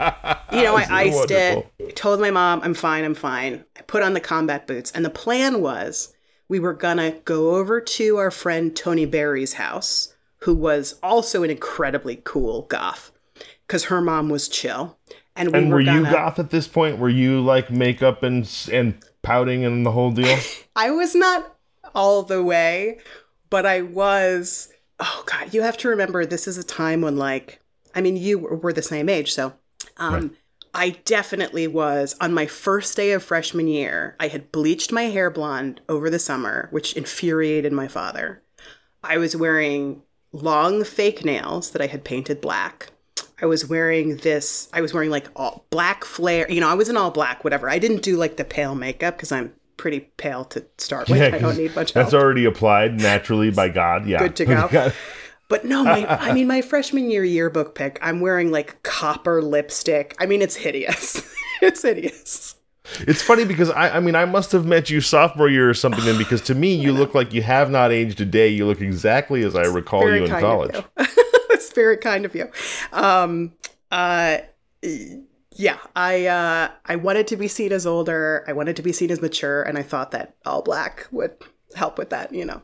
you 0.52 0.62
know, 0.62 0.76
I 0.76 0.86
iced 0.90 1.16
wonderful. 1.30 1.70
it. 1.78 1.96
Told 1.96 2.20
my 2.20 2.30
mom, 2.30 2.60
"I'm 2.62 2.74
fine. 2.74 3.04
I'm 3.04 3.14
fine." 3.14 3.64
I 3.78 3.82
put 3.82 4.02
on 4.02 4.12
the 4.12 4.20
combat 4.20 4.66
boots, 4.66 4.92
and 4.92 5.06
the 5.06 5.10
plan 5.10 5.62
was 5.62 6.12
we 6.48 6.60
were 6.60 6.74
gonna 6.74 7.12
go 7.24 7.56
over 7.56 7.80
to 7.80 8.16
our 8.18 8.30
friend 8.30 8.76
Tony 8.76 9.06
Barry's 9.06 9.54
house, 9.54 10.14
who 10.40 10.54
was 10.54 10.98
also 11.02 11.42
an 11.44 11.50
incredibly 11.50 12.20
cool 12.24 12.62
goth, 12.62 13.10
because 13.66 13.84
her 13.84 14.02
mom 14.02 14.28
was 14.28 14.48
chill, 14.48 14.98
and 15.34 15.50
we 15.50 15.58
And 15.60 15.70
were, 15.70 15.76
were 15.76 15.80
you 15.80 15.86
gonna. 15.86 16.12
goth 16.12 16.38
at 16.38 16.50
this 16.50 16.68
point? 16.68 16.98
Were 16.98 17.08
you 17.08 17.40
like 17.40 17.70
makeup 17.70 18.22
and 18.22 18.46
and 18.70 18.94
pouting 19.28 19.64
and 19.64 19.84
the 19.84 19.92
whole 19.92 20.10
deal? 20.10 20.38
I 20.76 20.90
was 20.90 21.14
not 21.14 21.56
all 21.94 22.22
the 22.22 22.42
way, 22.42 22.98
but 23.50 23.66
I 23.66 23.82
was. 23.82 24.72
Oh 24.98 25.22
God, 25.26 25.54
you 25.54 25.62
have 25.62 25.76
to 25.78 25.88
remember 25.88 26.24
this 26.24 26.48
is 26.48 26.58
a 26.58 26.64
time 26.64 27.02
when, 27.02 27.16
like, 27.16 27.60
I 27.94 28.00
mean, 28.00 28.16
you 28.16 28.38
were, 28.38 28.56
were 28.56 28.72
the 28.72 28.82
same 28.82 29.08
age, 29.08 29.32
so 29.32 29.52
um, 29.98 30.34
I 30.74 30.90
definitely 31.04 31.68
was 31.68 32.16
on 32.20 32.34
my 32.34 32.46
first 32.46 32.96
day 32.96 33.12
of 33.12 33.22
freshman 33.22 33.68
year. 33.68 34.16
I 34.18 34.28
had 34.28 34.50
bleached 34.50 34.90
my 34.90 35.04
hair 35.04 35.30
blonde 35.30 35.82
over 35.88 36.10
the 36.10 36.18
summer, 36.18 36.68
which 36.72 36.94
infuriated 36.94 37.72
my 37.72 37.86
father. 37.86 38.42
I 39.04 39.18
was 39.18 39.36
wearing 39.36 40.02
long 40.32 40.84
fake 40.84 41.24
nails 41.24 41.70
that 41.70 41.82
I 41.82 41.86
had 41.86 42.04
painted 42.04 42.40
black. 42.40 42.90
I 43.40 43.46
was 43.46 43.68
wearing 43.68 44.16
this, 44.18 44.68
I 44.72 44.80
was 44.80 44.92
wearing 44.92 45.10
like 45.10 45.28
all 45.36 45.66
black 45.70 46.04
flare, 46.04 46.50
you 46.50 46.60
know, 46.60 46.68
I 46.68 46.74
was 46.74 46.88
in 46.88 46.96
all 46.96 47.10
black, 47.10 47.44
whatever. 47.44 47.70
I 47.70 47.78
didn't 47.78 48.02
do 48.02 48.16
like 48.16 48.36
the 48.36 48.44
pale 48.44 48.74
makeup 48.74 49.16
because 49.16 49.30
I'm 49.30 49.52
pretty 49.76 50.00
pale 50.16 50.44
to 50.46 50.66
start 50.76 51.08
with. 51.08 51.34
I 51.34 51.38
don't 51.38 51.56
need 51.56 51.74
much 51.74 51.92
help. 51.94 52.06
That's 52.06 52.14
already 52.14 52.44
applied 52.44 53.00
naturally 53.00 53.50
by 53.50 53.68
God. 53.68 54.06
Yeah. 54.06 54.18
Good 54.18 54.36
to 54.36 54.44
go. 54.46 54.92
But 55.48 55.64
no, 55.64 55.82
my 55.82 56.06
I 56.06 56.34
mean 56.34 56.46
my 56.46 56.60
freshman 56.60 57.10
year 57.10 57.24
yearbook 57.24 57.74
pic, 57.74 57.98
I'm 58.02 58.20
wearing 58.20 58.50
like 58.50 58.82
copper 58.82 59.40
lipstick. 59.40 60.14
I 60.18 60.26
mean 60.26 60.42
it's 60.42 60.56
hideous. 60.56 61.34
it's 61.62 61.82
hideous. 61.82 62.56
It's 63.00 63.22
funny 63.22 63.44
because 63.44 63.70
I, 63.70 63.96
I 63.96 64.00
mean, 64.00 64.14
I 64.14 64.24
must 64.24 64.50
have 64.52 64.64
met 64.64 64.88
you 64.88 65.02
sophomore 65.02 65.48
year 65.48 65.68
or 65.68 65.74
something. 65.74 66.02
Then, 66.06 66.16
because 66.16 66.40
to 66.42 66.54
me, 66.54 66.74
you 66.80 66.92
look 66.92 67.14
like 67.14 67.34
you 67.34 67.42
have 67.42 67.70
not 67.70 67.92
aged 67.92 68.20
a 68.20 68.24
day. 68.24 68.48
You 68.48 68.66
look 68.66 68.80
exactly 68.80 69.42
as 69.42 69.54
I 69.54 69.64
recall 69.64 70.08
you 70.10 70.24
in 70.24 70.30
college. 70.30 70.74
Very 71.72 71.96
kind 71.96 72.24
of 72.24 72.34
you. 72.34 72.50
Um 72.92 73.52
uh 73.90 74.38
yeah, 75.52 75.78
I 75.96 76.26
uh 76.26 76.70
I 76.86 76.96
wanted 76.96 77.26
to 77.28 77.36
be 77.36 77.48
seen 77.48 77.72
as 77.72 77.86
older. 77.86 78.44
I 78.46 78.52
wanted 78.52 78.76
to 78.76 78.82
be 78.82 78.92
seen 78.92 79.10
as 79.10 79.20
mature 79.20 79.62
and 79.62 79.76
I 79.76 79.82
thought 79.82 80.10
that 80.12 80.34
all 80.46 80.62
black 80.62 81.06
would 81.10 81.32
help 81.74 81.98
with 81.98 82.10
that, 82.10 82.32
you 82.32 82.44
know. 82.44 82.62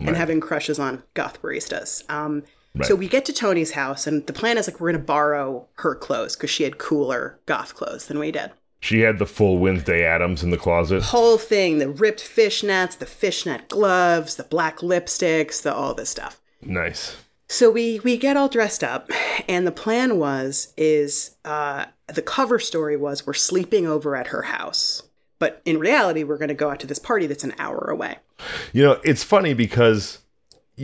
And 0.00 0.16
having 0.16 0.40
crushes 0.40 0.78
on 0.78 1.02
goth 1.14 1.42
baristas. 1.42 2.08
Um 2.10 2.44
so 2.82 2.94
we 2.94 3.08
get 3.08 3.24
to 3.24 3.32
Tony's 3.32 3.72
house 3.72 4.06
and 4.06 4.26
the 4.26 4.32
plan 4.32 4.56
is 4.56 4.68
like 4.68 4.80
we're 4.80 4.92
going 4.92 5.02
to 5.02 5.06
borrow 5.06 5.66
her 5.74 5.94
clothes 5.96 6.36
cuz 6.36 6.50
she 6.50 6.62
had 6.62 6.78
cooler 6.78 7.38
goth 7.46 7.74
clothes 7.74 8.06
than 8.06 8.18
we 8.18 8.30
did. 8.30 8.52
She 8.82 9.00
had 9.00 9.18
the 9.18 9.26
full 9.26 9.58
Wednesday 9.58 10.04
Addams 10.04 10.42
in 10.42 10.50
the 10.50 10.56
closet. 10.56 11.02
whole 11.02 11.36
thing 11.36 11.78
the 11.78 11.88
ripped 11.90 12.20
fishnets 12.22 12.96
the 12.96 13.04
fishnet 13.06 13.68
gloves 13.68 14.36
the 14.36 14.44
black 14.44 14.78
lipsticks 14.78 15.60
the 15.60 15.74
all 15.74 15.92
this 15.94 16.08
stuff 16.10 16.40
Nice. 16.62 17.16
So 17.50 17.70
we 17.70 17.98
we 18.00 18.16
get 18.16 18.36
all 18.36 18.48
dressed 18.48 18.84
up 18.84 19.10
and 19.48 19.66
the 19.66 19.72
plan 19.72 20.18
was 20.18 20.72
is 20.76 21.36
uh 21.44 21.84
the 22.06 22.22
cover 22.22 22.58
story 22.58 22.96
was 22.96 23.26
we're 23.26 23.34
sleeping 23.34 23.86
over 23.86 24.14
at 24.14 24.28
her 24.28 24.42
house 24.42 25.02
but 25.38 25.60
in 25.64 25.78
reality 25.78 26.22
we're 26.22 26.38
going 26.38 26.48
to 26.48 26.54
go 26.54 26.70
out 26.70 26.78
to 26.80 26.86
this 26.86 26.98
party 26.98 27.26
that's 27.26 27.44
an 27.44 27.54
hour 27.58 27.90
away 27.90 28.16
You 28.72 28.82
know, 28.82 29.00
it's 29.04 29.24
funny 29.24 29.54
because, 29.54 30.18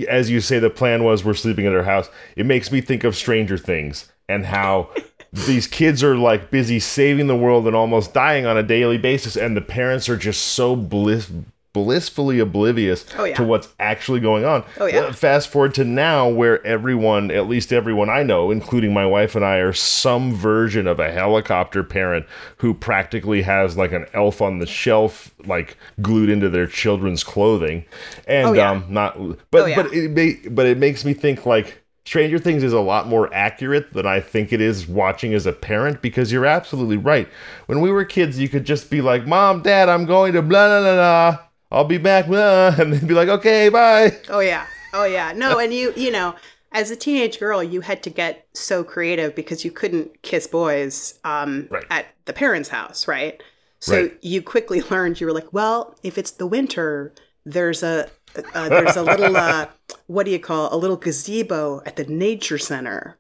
as 0.09 0.31
you 0.31 0.41
say, 0.41 0.59
the 0.59 0.71
plan 0.71 1.05
was 1.05 1.25
we're 1.25 1.35
sleeping 1.35 1.67
at 1.67 1.73
her 1.73 1.85
house. 1.85 2.09
It 2.37 2.47
makes 2.47 2.71
me 2.71 2.81
think 2.81 3.05
of 3.05 3.17
Stranger 3.17 3.59
Things 3.59 4.11
and 4.29 4.47
how 4.47 4.91
these 5.33 5.67
kids 5.67 6.03
are 6.03 6.17
like 6.17 6.51
busy 6.51 6.79
saving 6.79 7.27
the 7.27 7.37
world 7.37 7.67
and 7.67 7.77
almost 7.77 8.13
dying 8.13 8.47
on 8.47 8.57
a 8.57 8.63
daily 8.63 8.99
basis, 8.99 9.37
and 9.37 9.57
the 9.57 9.61
parents 9.61 10.09
are 10.09 10.17
just 10.17 10.43
so 10.43 10.77
bliss 10.77 11.31
blissfully 11.77 12.39
oblivious 12.39 13.05
Oh, 13.19 13.25
yeah. 13.25 13.35
to 13.37 13.45
what's 13.45 13.69
actually 13.79 14.21
going 14.21 14.47
on. 14.47 14.65
Oh, 14.81 14.87
yeah. 14.87 15.13
Fast 15.13 15.49
forward 15.49 15.75
to 15.75 15.85
now, 15.85 16.27
where 16.27 16.67
everyone, 16.67 17.31
at 17.31 17.49
least 17.49 17.71
everyone 17.71 18.09
I 18.09 18.23
know, 18.23 18.51
including 18.51 18.95
my 18.95 19.05
wife 19.05 19.35
and 19.37 19.45
I, 19.45 19.57
are 19.59 19.75
some 19.75 20.33
version 20.35 20.87
of 20.87 20.99
a 20.99 21.13
helicopter 21.13 21.83
parent 21.85 22.25
who 22.57 22.73
practically 22.73 23.43
has 23.43 23.77
like 23.77 23.93
an 23.93 24.07
elf 24.15 24.41
on 24.41 24.59
the 24.59 24.67
shelf, 24.67 25.35
like 25.45 25.77
glued 26.01 26.31
into 26.31 26.49
their 26.49 26.67
children's 26.67 27.23
clothing, 27.23 27.85
and 28.27 28.49
Oh, 28.49 28.53
yeah. 28.55 28.71
um, 28.71 28.87
not. 28.89 29.19
But 29.51 29.71
Oh, 29.71 29.75
but 29.83 29.93
it 29.93 30.11
ma- 30.17 30.51
but 30.51 30.65
it 30.65 30.79
makes 30.79 31.05
me 31.05 31.13
think 31.13 31.45
like. 31.45 31.83
Stranger 32.07 32.39
Things 32.39 32.63
is 32.63 32.73
a 32.73 32.79
lot 32.79 33.09
more 33.09 33.29
accurate 33.35 33.93
than 33.93 34.07
I 34.07 34.21
think 34.21 34.53
it 34.53 34.61
is 34.61 34.87
watching 34.87 35.35
as 35.35 35.45
a 35.45 35.53
parent 35.53 36.01
because 36.03 36.31
you're 36.31 36.47
absolutely 36.47 36.97
right. 36.99 37.27
When 37.67 37.81
we 37.81 37.91
were 37.91 38.05
kids, 38.05 38.39
you 38.39 38.49
could 38.49 38.65
just 38.65 38.91
be 38.91 39.01
like, 39.01 39.27
Mom, 39.27 39.61
Dad, 39.61 39.89
I'm 39.89 40.05
going 40.05 40.33
to 40.35 40.41
blah, 40.41 40.69
blah, 40.69 40.81
blah, 40.83 40.95
blah. 40.95 41.46
I'll 41.71 41.85
be 41.85 41.99
back, 41.99 42.27
and 42.29 42.93
they'd 42.93 43.07
be 43.09 43.15
like, 43.15 43.29
okay, 43.29 43.69
bye. 43.69 44.17
Oh 44.29 44.41
yeah. 44.41 44.67
Oh 44.95 45.05
yeah. 45.05 45.33
No, 45.35 45.59
and 45.59 45.73
you 45.75 45.93
you 45.97 46.11
know, 46.11 46.35
as 46.73 46.91
a 46.91 46.97
teenage 46.97 47.39
girl, 47.39 47.63
you 47.63 47.81
had 47.83 48.03
to 48.05 48.11
get 48.11 48.47
so 48.55 48.85
creative 48.85 49.35
because 49.35 49.65
you 49.65 49.71
couldn't 49.71 50.23
kiss 50.23 50.47
boys 50.47 51.19
um, 51.25 51.69
Right. 51.71 51.85
at 51.91 52.07
the 52.25 52.33
parents' 52.33 52.69
house, 52.71 53.07
right? 53.09 53.43
So 53.81 53.95
Right. 53.95 54.19
you 54.23 54.43
quickly 54.43 54.81
learned 54.91 55.21
you 55.21 55.27
were 55.27 55.33
like, 55.33 55.53
well, 55.53 55.97
if 56.03 56.17
it's 56.19 56.31
the 56.31 56.47
winter, 56.47 57.13
there's 57.45 57.83
a 57.83 58.09
uh, 58.55 58.69
there's 58.69 58.97
a 58.97 59.03
little 59.03 59.37
uh, 59.37 59.67
what 60.07 60.27
do 60.27 60.33
you 60.33 60.39
call 60.39 60.73
a 60.73 60.77
little 60.77 60.97
gazebo 60.97 61.83
at 61.87 61.97
the 61.97 62.05
nature 62.05 62.59
center 62.59 63.19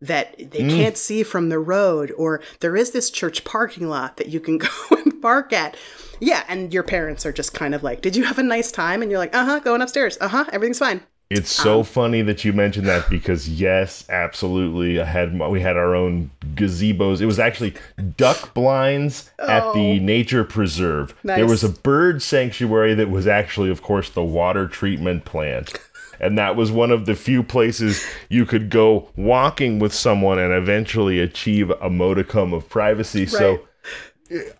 that 0.00 0.36
they 0.38 0.62
Mm. 0.64 0.76
can't 0.76 0.96
see 0.98 1.22
from 1.22 1.48
the 1.48 1.58
road 1.58 2.12
or 2.18 2.42
there 2.60 2.76
is 2.76 2.90
this 2.90 3.08
church 3.10 3.44
parking 3.44 3.88
lot 3.88 4.18
that 4.18 4.28
you 4.28 4.40
can 4.40 4.58
go 4.58 4.68
and 4.90 5.22
park 5.22 5.52
at 5.54 5.76
yeah 6.20 6.44
and 6.48 6.72
your 6.72 6.82
parents 6.82 7.24
are 7.26 7.32
just 7.32 7.54
kind 7.54 7.74
of 7.74 7.82
like 7.82 8.00
did 8.02 8.16
you 8.16 8.24
have 8.24 8.38
a 8.38 8.42
nice 8.42 8.70
time 8.72 9.02
and 9.02 9.10
you're 9.10 9.18
like 9.20 9.34
uh-huh 9.34 9.58
going 9.60 9.82
upstairs 9.82 10.16
uh-huh 10.20 10.44
everything's 10.52 10.78
fine 10.78 11.00
It's 11.28 11.50
so 11.50 11.80
Um, 11.80 11.84
funny 11.84 12.22
that 12.22 12.44
you 12.44 12.52
mentioned 12.52 12.86
that 12.86 13.10
because 13.10 13.48
yes, 13.48 14.04
absolutely. 14.08 15.00
I 15.00 15.04
had 15.04 15.36
we 15.36 15.60
had 15.60 15.76
our 15.76 15.92
own 15.96 16.30
gazebos. 16.54 17.20
It 17.20 17.26
was 17.26 17.40
actually 17.40 17.74
duck 18.16 18.54
blinds 18.54 19.28
at 19.40 19.72
the 19.74 19.98
nature 19.98 20.44
preserve. 20.44 21.16
There 21.24 21.46
was 21.48 21.64
a 21.64 21.68
bird 21.68 22.22
sanctuary 22.22 22.94
that 22.94 23.10
was 23.10 23.26
actually, 23.26 23.70
of 23.70 23.82
course, 23.82 24.08
the 24.08 24.22
water 24.22 24.68
treatment 24.68 25.24
plant. 25.24 25.72
And 26.20 26.38
that 26.38 26.54
was 26.54 26.70
one 26.70 26.92
of 26.92 27.06
the 27.06 27.16
few 27.16 27.42
places 27.42 28.06
you 28.28 28.46
could 28.46 28.70
go 28.70 29.08
walking 29.16 29.80
with 29.80 29.92
someone 29.92 30.38
and 30.38 30.52
eventually 30.54 31.18
achieve 31.18 31.70
a 31.70 31.90
modicum 31.90 32.52
of 32.52 32.68
privacy. 32.68 33.26
So 33.26 33.66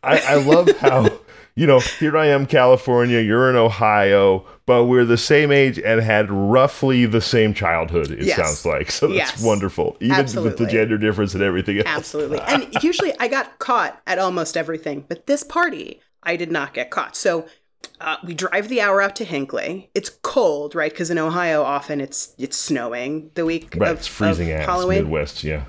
I, 0.03 0.19
I 0.21 0.35
love 0.35 0.69
how 0.79 1.11
you 1.57 1.67
know 1.67 1.81
here 1.81 2.17
I 2.17 2.27
am, 2.27 2.47
California. 2.47 3.19
You're 3.21 3.51
in 3.51 3.57
Ohio, 3.57 4.47
but 4.67 4.85
we're 4.85 5.05
the 5.05 5.17
same 5.17 5.51
age 5.51 5.79
and 5.79 6.01
had 6.01 6.31
roughly 6.31 7.07
the 7.07 7.21
same 7.21 7.55
childhood. 7.55 8.11
It 8.13 8.25
Yes. 8.25 8.37
sounds 8.37 8.65
like 8.65 8.91
so. 8.99 9.09
That's 9.09 9.17
Yes. 9.33 9.43
wonderful, 9.43 9.97
even 10.01 10.27
with 10.45 10.59
the 10.59 10.67
gender 10.67 10.99
difference 10.99 11.35
and 11.35 11.43
everything. 11.43 11.79
Else. 11.79 11.87
absolutely 11.89 12.39
and 12.41 12.69
usually 12.83 13.13
i 13.19 13.27
got 13.29 13.59
caught 13.59 14.01
at 14.07 14.19
almost 14.19 14.57
everything 14.57 15.05
but 15.09 15.27
this 15.27 15.43
party 15.43 16.01
i 16.23 16.37
did 16.37 16.53
not 16.53 16.73
get 16.75 16.91
caught 16.91 17.17
so 17.17 17.47
uh, 18.01 18.17
we 18.25 18.35
drive 18.35 18.69
the 18.69 18.81
hour 18.81 19.01
out 19.01 19.15
to 19.17 19.25
Hinckley. 19.25 19.91
It's 19.95 20.11
cold, 20.11 20.75
right? 20.75 20.91
Because 20.91 21.09
in 21.11 21.19
Ohio, 21.19 21.63
often 21.63 22.01
it's 22.01 22.35
it's 22.37 22.57
snowing 22.57 23.31
the 23.35 23.45
week 23.47 23.75
Right, 23.77 23.91
of, 23.93 23.99
it's 23.99 24.07
freezing 24.07 24.51
of 24.51 24.61
ass 24.61 24.67
Halloween. 24.67 25.05
Midwest. 25.05 25.45
Yeah, 25.45 25.65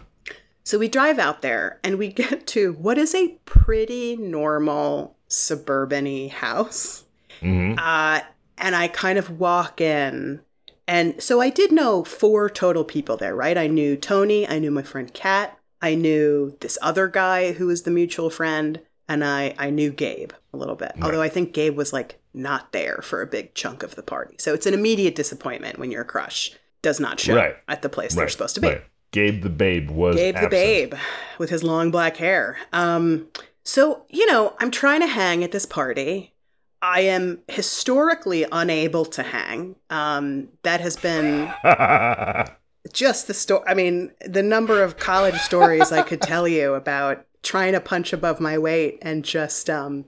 So 0.64 0.78
we 0.80 0.88
drive 0.90 1.20
out 1.20 1.42
there 1.42 1.80
and 1.84 1.98
we 1.98 2.08
get 2.22 2.48
to 2.48 2.74
what 2.74 2.98
is 2.98 3.14
a 3.16 3.38
pretty 3.46 4.16
normal 4.18 5.17
suburban 5.28 6.30
house. 6.30 7.04
Uh, 7.44 8.22
and 8.58 8.76
I 8.76 8.88
kind 8.88 9.20
of 9.20 9.40
walk 9.40 9.80
in. 9.82 10.42
And 10.88 11.22
so 11.22 11.42
I 11.42 11.50
did 11.50 11.72
know 11.72 12.04
four 12.04 12.50
total 12.50 12.84
people 12.84 13.18
there, 13.18 13.36
right? 13.36 13.58
I 13.58 13.68
knew 13.68 13.96
Tony, 13.96 14.48
I 14.48 14.58
knew 14.60 14.72
my 14.72 14.84
friend 14.84 15.14
Kat, 15.14 15.58
I 15.82 15.96
knew 15.96 16.56
this 16.62 16.78
other 16.82 17.08
guy 17.08 17.52
who 17.52 17.68
was 17.68 17.84
the 17.84 17.92
mutual 17.92 18.30
friend, 18.30 18.80
and 19.08 19.24
I, 19.24 19.54
I 19.60 19.70
knew 19.70 19.92
Gabe 19.92 20.32
a 20.54 20.58
little 20.58 20.76
bit. 20.76 20.94
Although 21.02 21.22
I 21.22 21.30
think 21.30 21.54
Gabe 21.54 21.76
was 21.76 21.94
like 21.94 22.20
not 22.34 22.72
there 22.72 23.02
for 23.04 23.22
a 23.22 23.28
big 23.28 23.54
chunk 23.54 23.84
of 23.84 23.96
the 23.96 24.04
party. 24.04 24.36
So 24.40 24.54
it's 24.54 24.66
an 24.66 24.74
immediate 24.74 25.16
disappointment 25.16 25.78
when 25.78 25.92
your 25.92 26.04
crush 26.04 26.54
does 26.82 27.00
not 27.00 27.20
show 27.20 27.36
Right. 27.36 27.56
at 27.68 27.82
the 27.82 27.90
place 27.90 28.16
they're 28.16 28.30
supposed 28.30 28.56
to 28.56 28.62
be. 28.62 28.68
right. 28.70 28.84
Gabe 29.12 29.42
the 29.44 29.50
Babe 29.50 29.90
was 29.92 30.16
Gabe 30.16 30.36
the. 30.40 30.48
Babe 30.50 30.94
with 31.38 31.50
his 31.50 31.64
long 31.64 31.92
black 31.92 32.18
hair. 32.18 32.58
Um, 32.74 33.28
so, 33.68 34.06
you 34.10 34.26
know, 34.32 34.54
I'm 34.60 34.72
trying 34.72 35.02
to 35.02 35.08
hang 35.08 35.44
at 35.44 35.52
this 35.52 35.66
party. 35.66 36.34
I 36.82 37.02
am 37.02 37.40
historically 37.50 38.46
unable 38.50 39.04
to 39.04 39.24
hang. 39.24 39.76
Um, 39.90 40.48
that 40.64 40.80
has 40.80 40.96
been 40.96 41.52
just 42.94 43.28
the 43.28 43.34
story. 43.34 43.64
I 43.68 43.74
mean, 43.74 44.12
the 44.26 44.42
number 44.42 44.82
of 44.82 44.98
college 44.98 45.36
stories 45.42 45.92
I 45.92 46.02
could 46.02 46.22
tell 46.22 46.48
you 46.48 46.76
about 46.76 47.26
trying 47.44 47.74
to 47.74 47.82
punch 47.82 48.14
above 48.14 48.40
my 48.40 48.58
weight 48.58 49.00
and 49.02 49.26
just 49.26 49.70
um, 49.70 50.06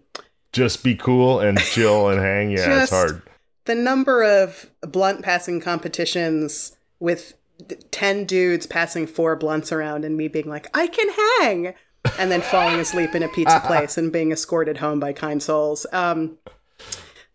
Just 0.54 0.82
be 0.82 0.96
cool 0.96 1.42
and 1.42 1.60
chill 1.60 2.08
and 2.08 2.22
hang. 2.22 2.52
Yeah, 2.52 2.84
it's 2.84 2.92
hard. 2.92 3.24
the 3.66 3.76
number 3.76 4.24
of 4.24 4.72
blunt 4.82 5.22
passing 5.22 5.60
competitions 5.60 6.78
with 7.00 7.34
10 7.92 8.24
dudes 8.24 8.66
passing 8.66 9.06
four 9.06 9.36
blunts 9.36 9.74
around 9.74 10.06
and 10.06 10.16
me 10.16 10.30
being 10.30 10.48
like, 10.48 10.68
I 10.74 10.88
can 10.88 11.10
hang. 11.42 11.74
And 12.18 12.32
then 12.32 12.42
falling 12.42 12.80
asleep 12.80 13.14
in 13.16 13.24
a 13.24 13.28
pizza 13.30 13.60
place 13.66 13.98
and 13.98 14.12
being 14.12 14.32
escorted 14.32 14.78
home 14.78 15.00
by 15.00 15.14
kind 15.14 15.42
souls. 15.44 15.86
Um, 15.92 16.38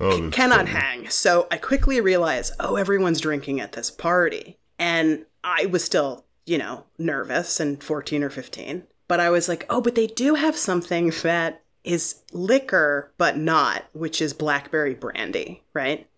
Oh, 0.01 0.29
cannot 0.33 0.67
funny. 0.67 0.71
hang. 0.71 1.09
So 1.09 1.47
I 1.53 1.57
quickly 1.57 2.01
realized, 2.01 2.55
oh, 2.59 2.75
everyone's 2.77 3.21
drinking 3.21 3.61
at 3.61 3.73
this 3.73 3.91
party. 3.93 4.59
And 4.79 5.25
I 5.45 5.67
was 5.67 5.85
still, 5.85 6.25
you 6.47 6.59
know, 6.59 6.85
nervous 6.99 7.61
and 7.61 7.83
14 7.83 8.25
or 8.25 8.29
15. 8.31 8.83
But 9.07 9.21
I 9.21 9.31
was 9.31 9.49
like, 9.49 9.65
oh, 9.71 9.81
but 9.81 9.95
they 9.95 10.09
do 10.09 10.35
have 10.35 10.57
something 10.57 11.13
that 11.23 11.63
is 11.85 12.17
liquor, 12.33 13.13
but 13.19 13.37
not, 13.39 13.85
which 13.93 14.21
is 14.21 14.33
blackberry 14.33 14.95
brandy, 14.95 15.63
right? 15.75 16.09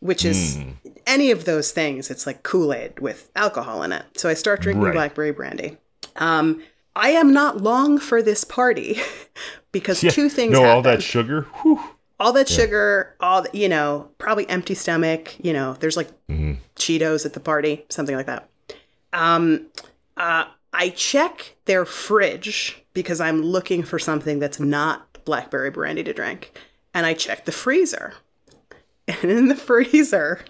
Which 0.00 0.24
is 0.24 0.58
any 1.06 1.30
of 1.30 1.44
those 1.44 1.70
things. 1.72 2.10
It's 2.10 2.26
like 2.26 2.42
Kool 2.42 2.72
Aid 2.72 2.98
with 3.00 3.30
alcohol 3.36 3.82
in 3.82 3.92
it. 3.92 4.04
So 4.16 4.28
I 4.30 4.34
start 4.34 4.62
drinking 4.62 4.84
Right. 4.84 4.94
blackberry 4.94 5.32
brandy. 5.32 5.76
Um, 6.16 6.62
I 6.96 7.10
am 7.10 7.32
not 7.32 7.58
long 7.62 7.98
for 7.98 8.22
this 8.22 8.44
party 8.44 9.00
because 9.72 10.02
Yeah, 10.02 10.10
two 10.10 10.28
things 10.28 10.52
No, 10.52 10.60
happen 10.62 10.76
all 10.76 10.82
that 10.82 11.02
sugar. 11.02 11.42
Whew. 11.62 11.80
all 12.18 12.32
that 12.32 12.48
sugar, 12.48 13.14
all 13.20 13.42
the, 13.42 13.50
you 13.52 13.68
know, 13.68 14.10
probably 14.18 14.48
empty 14.48 14.74
stomach. 14.74 15.36
You 15.44 15.52
know, 15.52 15.74
there's 15.74 15.96
like 15.96 16.08
Cheetos 16.76 17.24
at 17.24 17.32
the 17.34 17.40
party, 17.40 17.84
something 17.88 18.16
like 18.16 18.26
that. 18.26 18.48
Um, 19.12 19.66
uh, 20.16 20.44
I 20.72 20.90
check 20.90 21.54
their 21.64 21.84
fridge 21.84 22.82
because 22.92 23.20
I'm 23.20 23.42
looking 23.42 23.82
for 23.82 23.98
something 23.98 24.38
that's 24.38 24.60
not 24.60 25.24
blackberry 25.24 25.70
brandy 25.70 26.02
to 26.04 26.12
drink, 26.12 26.52
and 26.94 27.06
I 27.06 27.14
check 27.14 27.44
the 27.44 27.52
freezer. 27.52 28.14
And 29.08 29.30
in 29.30 29.48
the 29.48 29.56
freezer, 29.56 30.44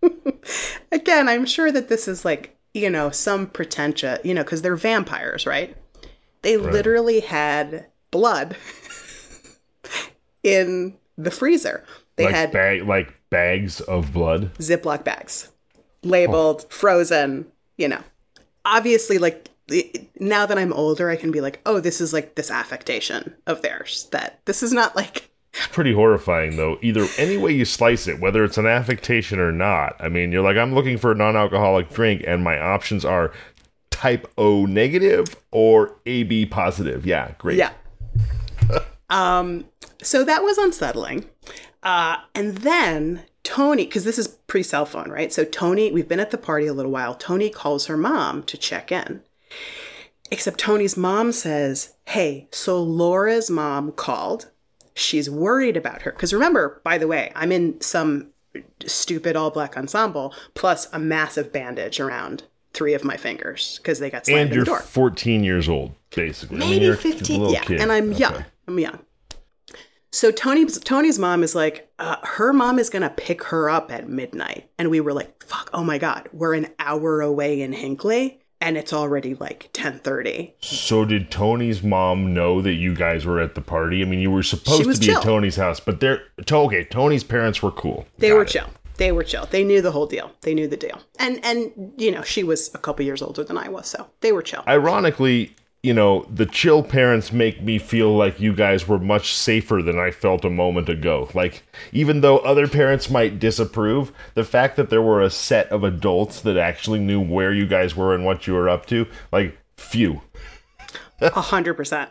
again, 0.92 1.28
I'm 1.28 1.44
sure 1.44 1.72
that 1.72 1.88
this 1.88 2.06
is 2.06 2.24
like 2.24 2.56
you 2.74 2.90
know 2.90 3.10
some 3.10 3.46
pretentious, 3.46 4.18
you 4.24 4.34
know, 4.34 4.42
because 4.42 4.62
they're 4.62 4.76
vampires, 4.76 5.46
right? 5.46 5.76
They 6.42 6.56
literally 6.56 7.20
had 7.20 7.86
blood 8.10 8.56
in 10.42 10.96
the 11.16 11.30
freezer. 11.30 11.84
They 12.16 12.24
Like 12.24 12.34
had 12.34 12.52
bag, 12.52 12.82
like 12.82 13.14
bags 13.30 13.80
of 13.80 14.12
blood. 14.12 14.52
Ziploc 14.54 15.04
bags 15.04 15.50
labeled 16.02 16.70
frozen, 16.70 17.46
you 17.76 17.88
know. 17.88 18.02
Obviously, 18.64 19.18
like 19.18 19.48
now 20.18 20.46
that 20.46 20.58
I'm 20.58 20.72
older, 20.72 21.10
I 21.10 21.16
can 21.16 21.30
be 21.30 21.40
like, 21.40 21.60
oh, 21.64 21.80
this 21.80 22.00
is 22.00 22.12
like 22.12 22.34
this 22.34 22.50
affectation 22.50 23.34
of 23.46 23.62
theirs. 23.62 24.08
That 24.12 24.40
this 24.44 24.62
is 24.62 24.72
not 24.72 24.96
like, 24.96 25.30
pretty 25.52 25.92
horrifying 25.92 26.56
though 26.56 26.78
either 26.80 27.06
any 27.18 27.36
way 27.36 27.52
you 27.52 27.64
slice 27.64 28.08
it 28.08 28.18
whether 28.20 28.42
it's 28.42 28.56
an 28.56 28.66
affectation 28.66 29.38
or 29.38 29.52
not 29.52 29.94
i 30.00 30.08
mean 30.08 30.32
you're 30.32 30.42
like 30.42 30.56
i'm 30.56 30.74
looking 30.74 30.96
for 30.96 31.12
a 31.12 31.14
non-alcoholic 31.14 31.90
drink 31.90 32.24
and 32.26 32.42
my 32.42 32.58
options 32.58 33.04
are 33.04 33.32
type 33.90 34.26
o 34.38 34.64
negative 34.64 35.36
or 35.50 35.94
ab 36.06 36.46
positive 36.46 37.04
yeah 37.04 37.32
great 37.38 37.58
yeah. 37.58 37.72
um, 39.10 39.64
so 40.02 40.24
that 40.24 40.42
was 40.42 40.58
unsettling. 40.58 41.28
Uh, 41.82 42.16
and 42.34 42.58
then 42.58 43.22
Tony, 43.44 43.84
because 43.84 44.04
this 44.04 44.18
is 44.18 44.28
pre 44.28 44.62
cell 44.62 44.86
phone, 44.86 45.10
right? 45.10 45.32
So 45.32 45.44
Tony, 45.44 45.90
we've 45.90 46.08
been 46.08 46.20
at 46.20 46.30
the 46.30 46.38
party 46.38 46.66
a 46.66 46.72
little 46.72 46.92
while. 46.92 47.14
Tony 47.14 47.50
calls 47.50 47.86
her 47.86 47.96
mom 47.96 48.42
to 48.44 48.56
check 48.56 48.92
in. 48.92 49.22
Except 50.30 50.58
Tony's 50.58 50.96
mom 50.96 51.32
says, 51.32 51.94
Hey, 52.06 52.48
so 52.50 52.82
Laura's 52.82 53.50
mom 53.50 53.92
called. 53.92 54.50
She's 54.94 55.28
worried 55.30 55.76
about 55.76 56.02
her. 56.02 56.12
Because 56.12 56.32
remember, 56.34 56.80
by 56.84 56.98
the 56.98 57.06
way, 57.06 57.32
I'm 57.34 57.52
in 57.52 57.80
some 57.80 58.28
stupid 58.86 59.34
all 59.36 59.50
black 59.50 59.76
ensemble 59.76 60.34
plus 60.54 60.88
a 60.92 60.98
massive 60.98 61.52
bandage 61.52 61.98
around 62.00 62.44
three 62.74 62.94
of 62.94 63.04
my 63.04 63.16
fingers 63.16 63.78
because 63.78 63.98
they 63.98 64.10
got 64.10 64.26
slammed 64.26 64.40
and 64.40 64.50
in 64.50 64.56
you're 64.56 64.64
the 64.64 64.70
door. 64.70 64.80
14 64.80 65.44
years 65.44 65.68
old, 65.68 65.92
basically. 66.14 66.56
I 66.56 66.60
mean, 66.60 66.70
Maybe 66.70 66.84
you're 66.86 66.96
15. 66.96 67.40
little 67.40 67.54
Yeah, 67.54 67.62
kid. 67.64 67.80
and 67.80 67.90
I'm 67.92 68.10
Okay. 68.10 68.18
young. 68.18 68.44
I'm 68.68 68.78
young. 68.78 68.98
So 70.14 70.30
Tony's 70.30 70.78
Tony's 70.80 71.18
mom 71.18 71.42
is 71.42 71.54
like, 71.54 71.90
uh, 71.98 72.16
her 72.22 72.52
mom 72.52 72.78
is 72.78 72.90
gonna 72.90 73.08
pick 73.16 73.44
her 73.44 73.70
up 73.70 73.90
at 73.90 74.08
midnight, 74.10 74.68
and 74.78 74.90
we 74.90 75.00
were 75.00 75.14
like, 75.14 75.42
"Fuck! 75.42 75.70
Oh 75.72 75.82
my 75.82 75.96
god, 75.96 76.28
we're 76.34 76.52
an 76.52 76.66
hour 76.78 77.22
away 77.22 77.62
in 77.62 77.72
Hinckley, 77.72 78.41
and 78.62 78.76
it's 78.78 78.92
already 78.92 79.34
like 79.34 79.68
ten 79.72 79.98
thirty. 79.98 80.54
So 80.60 81.04
did 81.04 81.30
Tony's 81.30 81.82
mom 81.82 82.32
know 82.32 82.62
that 82.62 82.74
you 82.74 82.94
guys 82.94 83.26
were 83.26 83.40
at 83.40 83.54
the 83.54 83.60
party? 83.60 84.00
I 84.00 84.04
mean, 84.06 84.20
you 84.20 84.30
were 84.30 84.42
supposed 84.42 84.84
to 84.84 84.88
be 85.00 85.06
chill. 85.06 85.18
at 85.18 85.22
Tony's 85.22 85.56
house, 85.56 85.80
but 85.80 86.00
they're 86.00 86.22
okay. 86.50 86.84
Tony's 86.84 87.24
parents 87.24 87.62
were 87.62 87.72
cool. 87.72 88.06
They 88.18 88.28
Got 88.28 88.34
were 88.36 88.42
it. 88.42 88.48
chill. 88.48 88.66
They 88.98 89.10
were 89.10 89.24
chill. 89.24 89.46
They 89.46 89.64
knew 89.64 89.80
the 89.82 89.90
whole 89.90 90.06
deal. 90.06 90.30
They 90.42 90.54
knew 90.54 90.68
the 90.68 90.76
deal, 90.76 91.00
and 91.18 91.44
and 91.44 91.92
you 91.96 92.10
know 92.12 92.22
she 92.22 92.44
was 92.44 92.70
a 92.74 92.78
couple 92.78 93.04
years 93.04 93.20
older 93.20 93.42
than 93.42 93.58
I 93.58 93.68
was, 93.68 93.88
so 93.88 94.06
they 94.20 94.32
were 94.32 94.42
chill. 94.42 94.62
Ironically, 94.68 95.54
you 95.82 95.92
know, 95.92 96.24
the 96.32 96.46
chill 96.46 96.82
parents 96.84 97.32
make 97.32 97.60
me 97.60 97.76
feel 97.76 98.16
like 98.16 98.38
you 98.38 98.54
guys 98.54 98.86
were 98.86 99.00
much 99.00 99.34
safer 99.34 99.82
than 99.82 99.98
I 99.98 100.12
felt 100.12 100.44
a 100.44 100.50
moment 100.50 100.88
ago. 100.88 101.28
Like, 101.34 101.64
even 101.90 102.20
though 102.20 102.38
other 102.38 102.68
parents 102.68 103.10
might 103.10 103.40
disapprove, 103.40 104.12
the 104.34 104.44
fact 104.44 104.76
that 104.76 104.90
there 104.90 105.02
were 105.02 105.20
a 105.20 105.30
set 105.30 105.68
of 105.70 105.82
adults 105.82 106.40
that 106.42 106.56
actually 106.56 107.00
knew 107.00 107.20
where 107.20 107.52
you 107.52 107.66
guys 107.66 107.96
were 107.96 108.14
and 108.14 108.24
what 108.24 108.46
you 108.46 108.54
were 108.54 108.68
up 108.68 108.86
to, 108.86 109.08
like, 109.32 109.58
phew. 109.76 110.22
A 111.20 111.40
hundred 111.40 111.74
percent. 111.74 112.10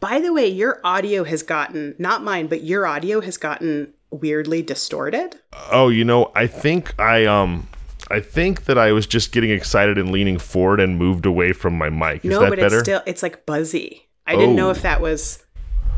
By 0.00 0.20
the 0.20 0.32
way, 0.32 0.46
your 0.48 0.80
audio 0.82 1.24
has 1.24 1.42
gotten 1.42 1.94
not 1.98 2.22
mine, 2.22 2.46
but 2.46 2.62
your 2.62 2.86
audio 2.86 3.20
has 3.20 3.36
gotten 3.36 3.92
weirdly 4.10 4.62
distorted. 4.62 5.40
Oh, 5.70 5.88
you 5.88 6.04
know, 6.04 6.30
I 6.34 6.46
think 6.46 6.98
I 6.98 7.24
um 7.24 7.68
I 8.10 8.20
think 8.20 8.64
that 8.66 8.76
I 8.78 8.92
was 8.92 9.06
just 9.06 9.32
getting 9.32 9.50
excited 9.50 9.96
and 9.98 10.10
leaning 10.12 10.38
forward 10.38 10.80
and 10.80 10.98
moved 10.98 11.24
away 11.26 11.52
from 11.52 11.76
my 11.78 11.88
mic. 11.90 12.24
Is 12.24 12.30
no, 12.30 12.40
that 12.40 12.50
but 12.50 12.58
better? 12.58 12.76
it's 12.76 12.84
still 12.84 13.02
it's 13.06 13.22
like 13.22 13.46
buzzy. 13.46 14.06
I 14.26 14.36
didn't 14.36 14.56
know 14.56 14.68
Oh. 14.68 14.72
if 14.72 14.82
that 14.82 15.00
was. 15.00 15.42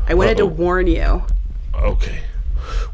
I 0.07 0.13
wanted 0.13 0.39
Uh-oh. 0.39 0.49
to 0.49 0.55
warn 0.55 0.87
you. 0.87 1.23
Okay. 1.75 2.19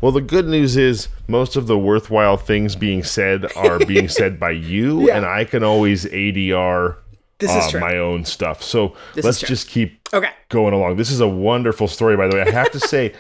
Well, 0.01 0.11
the 0.11 0.21
good 0.21 0.47
news 0.47 0.75
is 0.77 1.07
most 1.27 1.55
of 1.55 1.67
the 1.67 1.77
worthwhile 1.77 2.37
things 2.37 2.75
being 2.75 3.03
said 3.03 3.45
are 3.55 3.79
being 3.79 4.07
said 4.19 4.39
by 4.39 4.51
you, 4.51 5.07
Yeah. 5.07 5.17
and 5.17 5.25
I 5.25 5.45
can 5.45 5.63
always 5.63 6.05
ADR 6.05 6.95
This 7.39 7.51
is 7.55 7.75
uh, 7.75 7.79
my 7.79 7.97
own 7.97 8.25
stuff. 8.25 8.61
So 8.63 8.95
This 9.15 9.25
let's 9.25 9.39
just 9.39 9.67
keep 9.67 9.99
Okay. 10.13 10.29
going 10.49 10.73
along. 10.73 10.97
This 10.97 11.09
is 11.11 11.19
a 11.19 11.27
wonderful 11.27 11.87
story, 11.87 12.15
by 12.17 12.27
the 12.27 12.35
way. 12.35 12.41
I 12.43 12.51
have 12.51 12.71
to 12.71 12.79
say, 12.79 13.13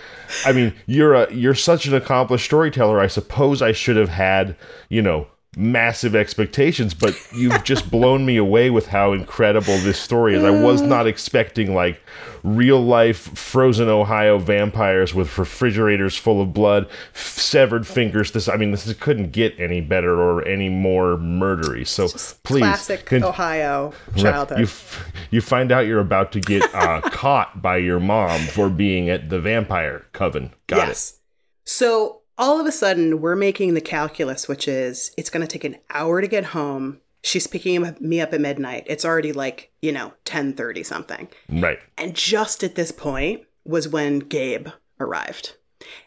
I 0.45 0.51
mean, 0.51 0.73
you're 0.85 1.13
a 1.15 1.31
you're 1.33 1.55
such 1.55 1.85
an 1.85 1.93
accomplished 1.93 2.45
storyteller. 2.45 2.99
I 2.99 3.07
suppose 3.07 3.61
I 3.61 3.71
should 3.71 3.95
have 3.97 4.09
had, 4.09 4.55
you 4.89 5.01
know, 5.01 5.27
massive 5.55 6.15
expectations, 6.15 6.93
but 6.93 7.15
you've 7.33 7.63
just 7.63 7.91
blown 7.91 8.25
me 8.25 8.37
away 8.37 8.69
with 8.69 8.87
how 8.87 9.13
incredible 9.13 9.77
this 9.79 9.99
story 9.99 10.35
is. 10.35 10.43
I 10.43 10.49
was 10.49 10.81
not 10.81 11.05
expecting 11.07 11.75
like 11.75 12.01
real 12.43 12.83
life 12.83 13.37
frozen 13.37 13.87
Ohio 13.87 14.37
vampires 14.39 15.13
with 15.13 15.37
refrigerators 15.37 16.17
full 16.17 16.41
of 16.41 16.53
blood, 16.53 16.87
f- 17.13 17.37
severed 17.37 17.85
fingers. 17.87 18.31
This, 18.31 18.49
I 18.49 18.57
mean, 18.57 18.71
this 18.71 18.87
is- 18.87 18.95
couldn't 18.97 19.31
get 19.31 19.57
any 19.59 19.79
better 19.79 20.19
or 20.19 20.45
any 20.47 20.69
more 20.69 21.15
murdery. 21.17 21.87
So 21.87 22.07
please, 22.43 22.61
Classic 22.63 23.05
con- 23.05 23.23
Ohio 23.23 23.93
childhood. 24.17 24.57
You, 24.57 24.65
f- 24.65 25.11
you 25.31 25.39
find 25.41 25.71
out 25.71 25.85
you're 25.85 25.99
about 25.99 26.31
to 26.33 26.39
get 26.39 26.63
uh, 26.73 27.01
caught 27.01 27.61
by 27.61 27.77
your 27.77 27.99
mom 27.99 28.41
for 28.47 28.69
being 28.69 29.09
at 29.09 29.29
the 29.29 29.39
vampire 29.39 30.05
coven. 30.13 30.51
Got 30.67 30.87
yes. 30.87 31.19
So 31.63 32.22
all 32.37 32.59
of 32.59 32.65
a 32.65 32.71
sudden, 32.71 33.21
we're 33.21 33.35
making 33.35 33.73
the 33.73 33.81
calculus, 33.81 34.47
which 34.47 34.67
is 34.67 35.11
it's 35.17 35.29
going 35.29 35.45
to 35.45 35.51
take 35.51 35.63
an 35.63 35.77
hour 35.89 36.21
to 36.21 36.27
get 36.27 36.45
home. 36.45 36.99
She's 37.21 37.47
picking 37.47 37.95
me 37.99 38.19
up 38.19 38.33
at 38.33 38.41
midnight. 38.41 38.83
It's 38.87 39.05
already 39.05 39.31
like 39.31 39.71
you 39.81 39.91
know 39.91 40.13
ten 40.25 40.53
thirty 40.53 40.83
something. 40.83 41.29
Right. 41.49 41.79
And 41.97 42.15
just 42.15 42.63
at 42.63 42.75
this 42.75 42.91
point 42.91 43.43
was 43.65 43.87
when 43.87 44.19
Gabe 44.19 44.67
arrived. 44.99 45.55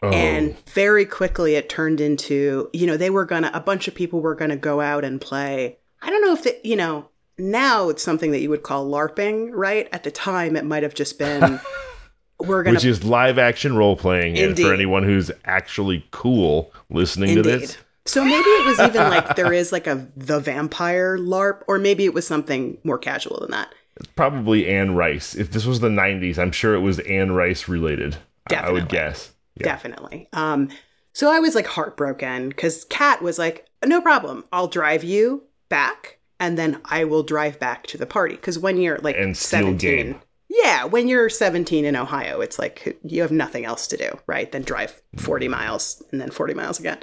Oh, 0.01 0.09
And 0.09 0.55
very 0.69 1.05
quickly 1.05 1.55
it 1.55 1.69
turned 1.69 2.01
into, 2.01 2.69
you 2.73 2.87
know, 2.87 2.97
they 2.97 3.09
were 3.09 3.25
gonna, 3.25 3.51
a 3.53 3.59
bunch 3.59 3.87
of 3.87 3.95
people 3.95 4.21
were 4.21 4.35
gonna 4.35 4.57
go 4.57 4.81
out 4.81 5.03
and 5.03 5.21
play. 5.21 5.77
I 6.01 6.09
don't 6.09 6.21
know 6.21 6.33
if 6.33 6.45
it, 6.45 6.61
you 6.63 6.75
know, 6.75 7.09
now 7.37 7.89
it's 7.89 8.03
something 8.03 8.31
that 8.31 8.41
you 8.41 8.49
would 8.49 8.63
call 8.63 8.89
LARPing, 8.89 9.49
right? 9.53 9.87
At 9.91 10.03
the 10.03 10.11
time, 10.11 10.55
it 10.55 10.65
might 10.65 10.83
have 10.83 10.95
just 10.95 11.19
been, 11.19 11.59
we're 12.39 12.63
gonna, 12.63 12.75
which 12.75 12.85
is 12.85 13.03
live 13.03 13.37
action 13.39 13.75
role 13.75 13.95
playing. 13.95 14.37
And 14.37 14.57
for 14.57 14.73
anyone 14.73 15.03
who's 15.03 15.31
actually 15.45 16.05
cool 16.11 16.71
listening 16.89 17.35
to 17.35 17.41
this, 17.41 17.77
So 18.05 18.23
maybe 18.23 18.37
it 18.37 18.65
was 18.65 18.79
even 18.89 19.09
like 19.09 19.35
there 19.35 19.51
is 19.53 19.71
like 19.71 19.87
a 19.87 20.07
the 20.15 20.39
vampire 20.39 21.17
LARP, 21.17 21.63
or 21.67 21.77
maybe 21.79 22.05
it 22.05 22.13
was 22.13 22.25
something 22.27 22.77
more 22.83 22.97
casual 22.97 23.39
than 23.41 23.51
that. 23.51 23.73
probably 24.15 24.67
Anne 24.69 24.95
Rice. 24.95 25.33
If 25.35 25.51
this 25.51 25.65
was 25.65 25.79
the 25.79 25.89
90s, 25.89 26.37
I'm 26.37 26.51
sure 26.51 26.75
it 26.75 26.81
was 26.81 26.99
Anne 26.99 27.31
Rice 27.31 27.67
related. 27.67 28.17
I- 28.49 28.55
I 28.55 28.71
would 28.71 28.87
guess. 28.89 29.31
Yeah. 29.55 29.63
Definitely. 29.63 30.29
Um, 30.33 30.69
so 31.13 31.31
I 31.31 31.39
was 31.39 31.55
like 31.55 31.65
heartbroken 31.65 32.49
because 32.49 32.85
Kat 32.85 33.21
was 33.23 33.39
like, 33.39 33.65
no 33.83 33.99
problem. 34.01 34.43
I'll 34.53 34.67
drive 34.67 35.03
you 35.03 35.43
back 35.67 36.19
and 36.39 36.57
then 36.59 36.79
I 36.85 37.03
will 37.05 37.23
drive 37.23 37.59
back 37.59 37.87
to 37.87 37.97
the 37.97 38.05
party. 38.05 38.35
Because 38.35 38.59
when 38.59 38.77
you're 38.77 38.99
like 38.99 39.15
And 39.17 39.35
17, 39.35 39.77
Gabe. 39.79 40.15
Yeah, 40.49 40.85
when 40.85 41.07
you're 41.07 41.29
17 41.29 41.85
in 41.85 41.95
Ohio, 41.95 42.41
it's 42.41 42.57
like 42.57 42.97
you 43.03 43.21
have 43.21 43.31
nothing 43.31 43.65
else 43.65 43.87
to 43.87 43.97
do, 43.97 44.19
right? 44.27 44.51
Then 44.51 44.61
drive 44.61 45.01
40 45.17 45.47
miles 45.47 46.01
and 46.11 46.21
then 46.21 46.31
40 46.31 46.53
miles 46.53 46.79
again. 46.79 46.99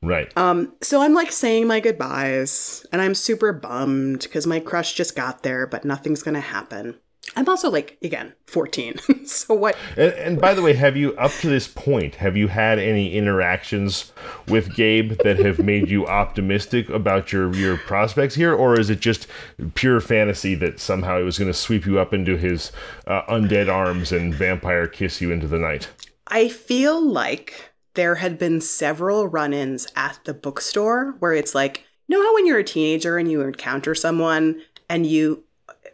Right. 0.00 0.36
Um, 0.36 0.74
so 0.80 1.02
I'm 1.02 1.12
like 1.12 1.32
saying 1.32 1.66
my 1.66 1.80
goodbyes 1.80 2.86
and 2.92 3.02
I'm 3.02 3.16
super 3.16 3.52
bummed 3.52 4.20
because 4.20 4.46
my 4.46 4.60
crush 4.60 4.94
just 4.94 5.16
got 5.16 5.42
there, 5.42 5.66
but 5.66 5.84
nothing's 5.84 6.22
going 6.22 6.34
to 6.34 6.40
happen. 6.40 6.96
I'm 7.36 7.48
also 7.48 7.70
like, 7.70 7.98
again, 8.02 8.34
14. 8.46 8.98
so 9.26 9.54
what? 9.54 9.76
And, 9.96 10.12
and 10.14 10.40
by 10.40 10.54
the 10.54 10.62
way, 10.62 10.72
have 10.72 10.96
you 10.96 11.14
up 11.16 11.32
to 11.40 11.48
this 11.48 11.68
point 11.68 12.16
have 12.16 12.36
you 12.36 12.48
had 12.48 12.78
any 12.78 13.14
interactions 13.14 14.12
with 14.48 14.74
Gabe 14.74 15.12
that 15.22 15.38
have 15.38 15.58
made 15.58 15.88
you 15.88 16.06
optimistic 16.06 16.88
about 16.88 17.32
your 17.32 17.54
your 17.54 17.76
prospects 17.76 18.34
here, 18.34 18.54
or 18.54 18.78
is 18.78 18.90
it 18.90 19.00
just 19.00 19.26
pure 19.74 20.00
fantasy 20.00 20.54
that 20.56 20.80
somehow 20.80 21.18
he 21.18 21.24
was 21.24 21.38
going 21.38 21.50
to 21.50 21.58
sweep 21.58 21.86
you 21.86 21.98
up 21.98 22.14
into 22.14 22.36
his 22.36 22.72
uh, 23.06 23.22
undead 23.28 23.72
arms 23.72 24.12
and 24.12 24.34
vampire 24.34 24.86
kiss 24.86 25.20
you 25.20 25.30
into 25.30 25.46
the 25.46 25.58
night? 25.58 25.88
I 26.26 26.48
feel 26.48 27.00
like 27.00 27.72
there 27.94 28.16
had 28.16 28.38
been 28.38 28.60
several 28.60 29.26
run 29.26 29.52
ins 29.52 29.86
at 29.96 30.20
the 30.24 30.34
bookstore 30.34 31.16
where 31.18 31.34
it's 31.34 31.54
like, 31.54 31.84
you 32.06 32.16
know 32.16 32.24
how 32.24 32.34
when 32.34 32.46
you're 32.46 32.58
a 32.58 32.64
teenager 32.64 33.18
and 33.18 33.30
you 33.30 33.42
encounter 33.42 33.94
someone 33.94 34.62
and 34.88 35.06
you 35.06 35.44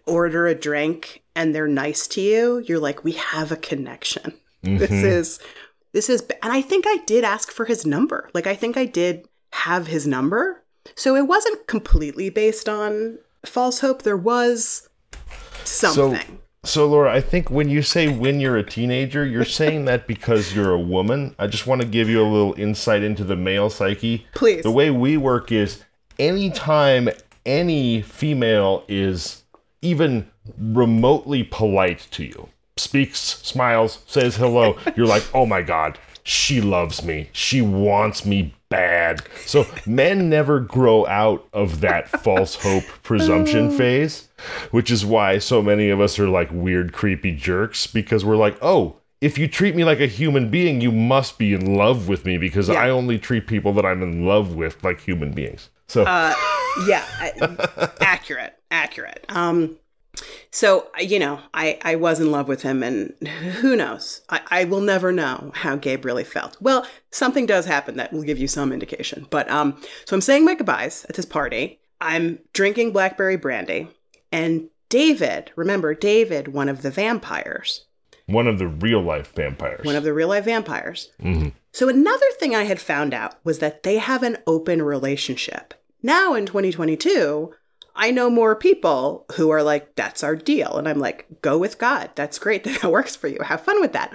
order 0.06 0.46
a 0.46 0.54
drink 0.54 1.22
and 1.34 1.54
they're 1.54 1.68
nice 1.68 2.06
to 2.08 2.20
you, 2.20 2.64
you're 2.66 2.78
like, 2.78 3.04
we 3.04 3.12
have 3.12 3.50
a 3.50 3.56
connection. 3.56 4.34
This 4.62 4.90
mm-hmm. 4.90 5.06
is, 5.06 5.40
this 5.92 6.08
is, 6.08 6.22
and 6.42 6.52
I 6.52 6.62
think 6.62 6.86
I 6.86 6.98
did 7.06 7.22
ask 7.22 7.50
for 7.50 7.66
his 7.66 7.84
number. 7.84 8.30
Like, 8.32 8.46
I 8.46 8.54
think 8.54 8.76
I 8.76 8.86
did 8.86 9.28
have 9.52 9.88
his 9.88 10.06
number. 10.06 10.62
So 10.94 11.16
it 11.16 11.26
wasn't 11.26 11.66
completely 11.66 12.30
based 12.30 12.68
on 12.68 13.18
false 13.44 13.80
hope. 13.80 14.02
There 14.02 14.16
was 14.16 14.88
something. 15.64 16.40
So, 16.64 16.86
Laura, 16.86 17.12
I 17.12 17.20
think 17.20 17.50
when 17.50 17.68
you 17.68 17.82
say 17.82 18.08
when 18.08 18.40
you're 18.40 18.56
a 18.56 18.62
teenager, 18.62 19.24
you're 19.24 19.44
saying 19.44 19.84
that 19.84 20.06
because 20.06 20.54
you're 20.54 20.72
a 20.72 20.80
woman. 20.80 21.34
I 21.38 21.46
just 21.46 21.66
want 21.66 21.82
to 21.82 21.86
give 21.86 22.08
you 22.08 22.22
a 22.22 22.24
little 22.24 22.54
insight 22.56 23.02
into 23.02 23.22
the 23.22 23.36
male 23.36 23.68
psyche. 23.68 24.26
Please. 24.34 24.62
The 24.62 24.70
way 24.70 24.90
we 24.90 25.18
work 25.18 25.52
is 25.52 25.84
anytime 26.18 27.10
any 27.44 28.00
female 28.00 28.84
is 28.88 29.42
even 29.82 30.30
remotely 30.58 31.42
polite 31.44 32.06
to 32.12 32.24
you, 32.24 32.48
speaks, 32.76 33.18
smiles, 33.20 34.00
says 34.06 34.36
hello, 34.36 34.76
you're 34.96 35.06
like, 35.06 35.24
oh 35.34 35.46
my 35.46 35.62
God, 35.62 35.98
she 36.22 36.60
loves 36.60 37.04
me. 37.04 37.28
She 37.32 37.60
wants 37.60 38.24
me 38.24 38.54
bad. 38.70 39.22
So 39.44 39.66
men 39.86 40.30
never 40.30 40.58
grow 40.58 41.06
out 41.06 41.46
of 41.52 41.80
that 41.80 42.08
false 42.22 42.54
hope 42.56 42.84
presumption 43.02 43.70
phase, 43.70 44.28
which 44.70 44.90
is 44.90 45.04
why 45.04 45.38
so 45.38 45.60
many 45.62 45.90
of 45.90 46.00
us 46.00 46.18
are 46.18 46.28
like 46.28 46.48
weird, 46.50 46.92
creepy 46.92 47.34
jerks 47.34 47.86
because 47.86 48.24
we're 48.24 48.36
like, 48.36 48.56
oh, 48.62 48.96
if 49.20 49.38
you 49.38 49.48
treat 49.48 49.74
me 49.76 49.84
like 49.84 50.00
a 50.00 50.06
human 50.06 50.50
being, 50.50 50.80
you 50.80 50.90
must 50.92 51.38
be 51.38 51.54
in 51.54 51.76
love 51.76 52.08
with 52.08 52.24
me 52.24 52.36
because 52.38 52.68
Yeah. 52.68 52.82
I 52.82 52.90
only 52.90 53.18
treat 53.18 53.46
people 53.46 53.72
that 53.74 53.84
I'm 53.86 54.02
in 54.02 54.26
love 54.26 54.54
with 54.54 54.82
like 54.82 55.00
human 55.00 55.32
beings. 55.32 55.68
So 55.88 56.02
yeah 56.88 57.04
accurate 58.00 58.58
accurate 58.70 59.24
um 59.28 59.76
so 60.50 60.88
you 61.00 61.18
know 61.18 61.40
i 61.52 61.78
i 61.82 61.94
was 61.94 62.20
in 62.20 62.30
love 62.30 62.48
with 62.48 62.62
him 62.62 62.82
and 62.82 63.12
who 63.60 63.76
knows? 63.76 64.22
I, 64.28 64.40
I 64.50 64.64
will 64.64 64.80
never 64.80 65.12
know 65.12 65.52
how 65.54 65.76
gabe 65.76 66.04
really 66.04 66.24
felt. 66.24 66.56
Well 66.60 66.86
something 67.10 67.46
does 67.46 67.66
happen 67.66 67.96
that 67.96 68.12
will 68.12 68.22
give 68.22 68.38
you 68.38 68.48
some 68.48 68.72
indication. 68.72 69.26
But 69.30 69.50
um 69.50 69.80
so 70.04 70.14
i'm 70.16 70.20
saying 70.20 70.44
my 70.44 70.54
goodbyes 70.54 71.04
at 71.08 71.16
this 71.16 71.26
party. 71.26 71.80
I'm 72.00 72.38
drinking 72.52 72.92
blackberry 72.92 73.36
brandy. 73.36 73.88
And 74.30 74.68
david 74.88 75.52
remember 75.56 75.94
david 75.94 76.48
one 76.48 76.68
of 76.68 76.82
the 76.82 76.90
vampires. 76.90 77.86
One 78.26 78.46
of 78.46 78.58
the 78.58 78.68
real 78.68 79.02
life 79.02 79.32
vampires. 79.34 79.84
one 79.84 79.96
of 79.96 80.04
the 80.04 80.14
real 80.14 80.28
life 80.28 80.46
vampires. 80.46 81.10
So, 81.72 81.88
another 81.88 82.26
thing 82.38 82.54
I 82.54 82.62
had 82.64 82.80
found 82.80 83.12
out 83.12 83.34
was 83.44 83.58
that 83.58 83.82
they 83.82 83.98
have 83.98 84.22
an 84.22 84.38
open 84.46 84.80
relationship. 84.80 85.74
Now 86.02 86.34
in 86.34 86.46
2022, 86.46 87.52
I 87.96 88.10
know 88.10 88.28
more 88.28 88.56
people 88.56 89.24
who 89.36 89.50
are 89.50 89.62
like, 89.62 89.94
that's 89.94 90.22
our 90.24 90.34
deal. 90.36 90.76
And 90.76 90.88
I'm 90.88 90.98
like, 90.98 91.26
go 91.42 91.56
with 91.58 91.78
God. 91.78 92.10
That's 92.14 92.38
great. 92.38 92.64
That 92.82 92.90
works 92.90 93.14
for 93.16 93.28
you. 93.28 93.38
Have 93.42 93.60
fun 93.62 93.80
with 93.80 93.92
that. 93.92 94.12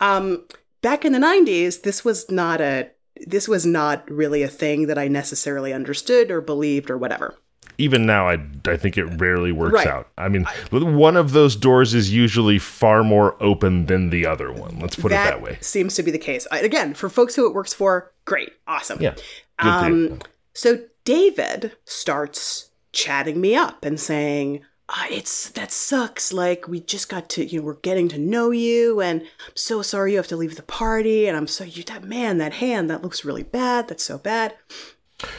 Um, 0.00 0.46
back 0.82 1.04
in 1.04 1.12
the 1.12 1.18
90s, 1.18 1.82
this 1.82 2.04
was 2.04 2.30
not 2.30 2.60
a 2.60 2.90
this 3.26 3.48
was 3.48 3.66
not 3.66 4.08
really 4.08 4.42
a 4.44 4.48
thing 4.48 4.86
that 4.86 4.96
I 4.96 5.08
necessarily 5.08 5.72
understood 5.72 6.30
or 6.30 6.40
believed 6.40 6.88
or 6.88 6.96
whatever. 6.96 7.34
Even 7.76 8.06
now, 8.06 8.28
I, 8.28 8.38
I 8.66 8.76
think 8.76 8.96
it 8.96 9.04
rarely 9.20 9.50
works 9.52 9.72
Right. 9.74 9.86
out. 9.88 10.08
I 10.16 10.28
mean, 10.28 10.46
one 10.70 11.16
of 11.16 11.32
those 11.32 11.54
doors 11.56 11.94
is 11.94 12.12
usually 12.12 12.58
far 12.58 13.02
more 13.04 13.40
open 13.42 13.86
than 13.86 14.10
the 14.10 14.24
other 14.26 14.52
one. 14.52 14.78
Let's 14.80 14.94
put 14.96 15.12
it 15.12 15.16
that 15.16 15.42
way. 15.42 15.58
seems 15.60 15.94
to 15.96 16.02
be 16.04 16.10
the 16.12 16.18
case. 16.18 16.46
I- 16.52 16.60
Again, 16.60 16.94
for 16.94 17.08
folks 17.08 17.34
who 17.36 17.46
it 17.46 17.54
works 17.54 17.72
for, 17.74 18.12
great, 18.24 18.50
awesome. 18.68 19.00
Yeah. 19.02 19.14
Um, 19.58 20.20
so 20.54 20.78
David 21.04 21.72
starts 21.84 22.67
chatting 22.98 23.40
me 23.40 23.54
up 23.54 23.84
and 23.84 24.00
saying, 24.00 24.60
ah, 24.88 25.06
"It's 25.08 25.50
that 25.50 25.70
sucks. 25.70 26.32
Like 26.32 26.66
we 26.66 26.80
just 26.80 27.08
got 27.08 27.28
to, 27.30 27.44
you 27.44 27.60
know, 27.60 27.66
we're 27.66 27.74
getting 27.74 28.08
to 28.08 28.18
know 28.18 28.50
you, 28.50 29.00
and 29.00 29.22
I'm 29.22 29.56
so 29.56 29.82
sorry 29.82 30.12
you 30.12 30.16
have 30.16 30.26
to 30.28 30.36
leave 30.36 30.56
the 30.56 30.62
party, 30.62 31.26
and 31.28 31.36
I'm 31.36 31.46
so 31.46 31.64
you 31.64 31.84
that 31.84 32.02
man, 32.04 32.38
that 32.38 32.54
hand, 32.54 32.90
that 32.90 33.02
looks 33.02 33.24
really 33.24 33.44
bad. 33.44 33.88
That's 33.88 34.04
so 34.04 34.18
bad." 34.18 34.54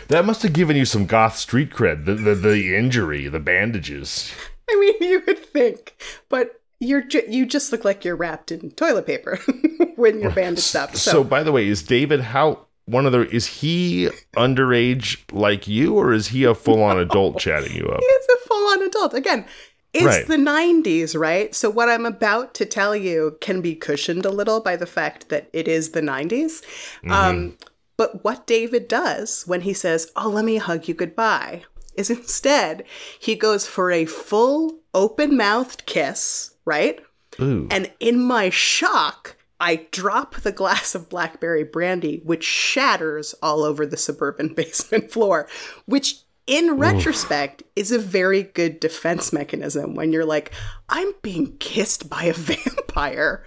That 0.09 0.25
must 0.25 0.43
have 0.43 0.51
given 0.53 0.75
you 0.75 0.85
some 0.85 1.05
goth 1.05 1.37
street 1.37 1.69
cred. 1.71 2.05
The, 2.05 2.13
the, 2.15 2.35
the 2.35 2.75
injury, 2.75 3.29
the 3.29 3.39
bandages. 3.39 4.29
I 4.69 4.75
mean, 4.77 4.95
you 5.09 5.23
would 5.25 5.39
think, 5.39 6.01
but 6.27 6.61
you're 6.81 7.01
ju- 7.03 7.23
you 7.29 7.45
just 7.45 7.71
look 7.71 7.85
like 7.85 8.03
you're 8.03 8.15
wrapped 8.15 8.51
in 8.51 8.71
toilet 8.71 9.05
paper 9.05 9.39
when 9.95 10.19
you're 10.19 10.31
bandaged 10.31 10.75
up. 10.75 10.95
So, 10.95 11.11
So, 11.11 11.23
by 11.23 11.43
the 11.43 11.51
way, 11.53 11.67
is 11.67 11.83
David 11.83 12.19
how 12.21 12.67
one 12.89 13.05
of 13.05 13.11
the 13.11 13.27
is 13.33 13.45
he 13.45 14.09
underage 14.35 15.19
like 15.31 15.67
you, 15.67 15.95
or 15.95 16.13
is 16.13 16.27
he 16.27 16.43
a 16.43 16.55
full 16.55 16.81
on 16.83 16.97
adult 17.07 17.39
chatting 17.39 17.75
you 17.75 17.85
up? 17.85 17.99
he's 17.99 18.27
a 18.35 18.47
full-on 18.47 18.83
adult 18.83 19.13
again. 19.13 19.45
It's 19.93 20.05
Right. 20.05 20.27
the 20.27 20.35
90s, 20.37 21.17
right? 21.19 21.53
So 21.55 21.67
what 21.69 21.89
I'm 21.89 22.05
about 22.05 22.53
to 22.55 22.65
tell 22.65 22.95
you 22.95 23.37
can 23.41 23.59
be 23.61 23.73
cushioned 23.73 24.23
a 24.23 24.29
little 24.29 24.59
by 24.59 24.75
the 24.75 24.85
fact 24.85 25.29
that 25.29 25.49
it 25.51 25.67
is 25.67 25.89
the 25.91 26.01
90s. 26.01 26.61
Um, 27.09 27.57
but 27.97 28.23
what 28.23 28.45
David 28.45 28.87
does 28.87 29.43
when 29.47 29.61
he 29.61 29.73
says, 29.73 30.11
"Oh, 30.15 30.29
let 30.29 30.45
me 30.45 30.57
hug 30.57 30.87
you 30.87 30.93
goodbye," 30.93 31.63
is 31.95 32.09
instead 32.19 32.83
he 33.19 33.35
goes 33.35 33.65
for 33.65 33.89
a 33.91 34.05
full 34.05 34.77
open-mouthed 34.93 35.85
kiss, 35.87 36.51
right? 36.65 36.99
Ooh. 37.41 37.67
And 37.71 37.91
in 37.99 38.19
my 38.21 38.49
shock, 38.51 39.35
I 39.59 39.87
drop 39.91 40.35
the 40.35 40.51
glass 40.51 40.95
of 40.95 41.09
blackberry 41.09 41.63
brandy, 41.63 42.21
which 42.23 42.43
shatters 42.43 43.35
all 43.41 43.63
over 43.63 43.85
the 43.85 43.97
suburban 43.97 44.53
basement 44.55 45.11
floor, 45.11 45.47
which 45.85 46.15
in 46.47 46.77
retrospect 46.77 47.61
is 47.75 47.91
a 47.91 47.99
very 47.99 48.41
good 48.43 48.79
defense 48.79 49.31
mechanism 49.31 49.93
when 49.95 50.11
you're 50.11 50.25
like, 50.25 50.51
I'm 50.87 51.11
being 51.21 51.57
kissed 51.57 52.09
by 52.09 52.23
a 52.23 52.33
vampire. 52.79 53.43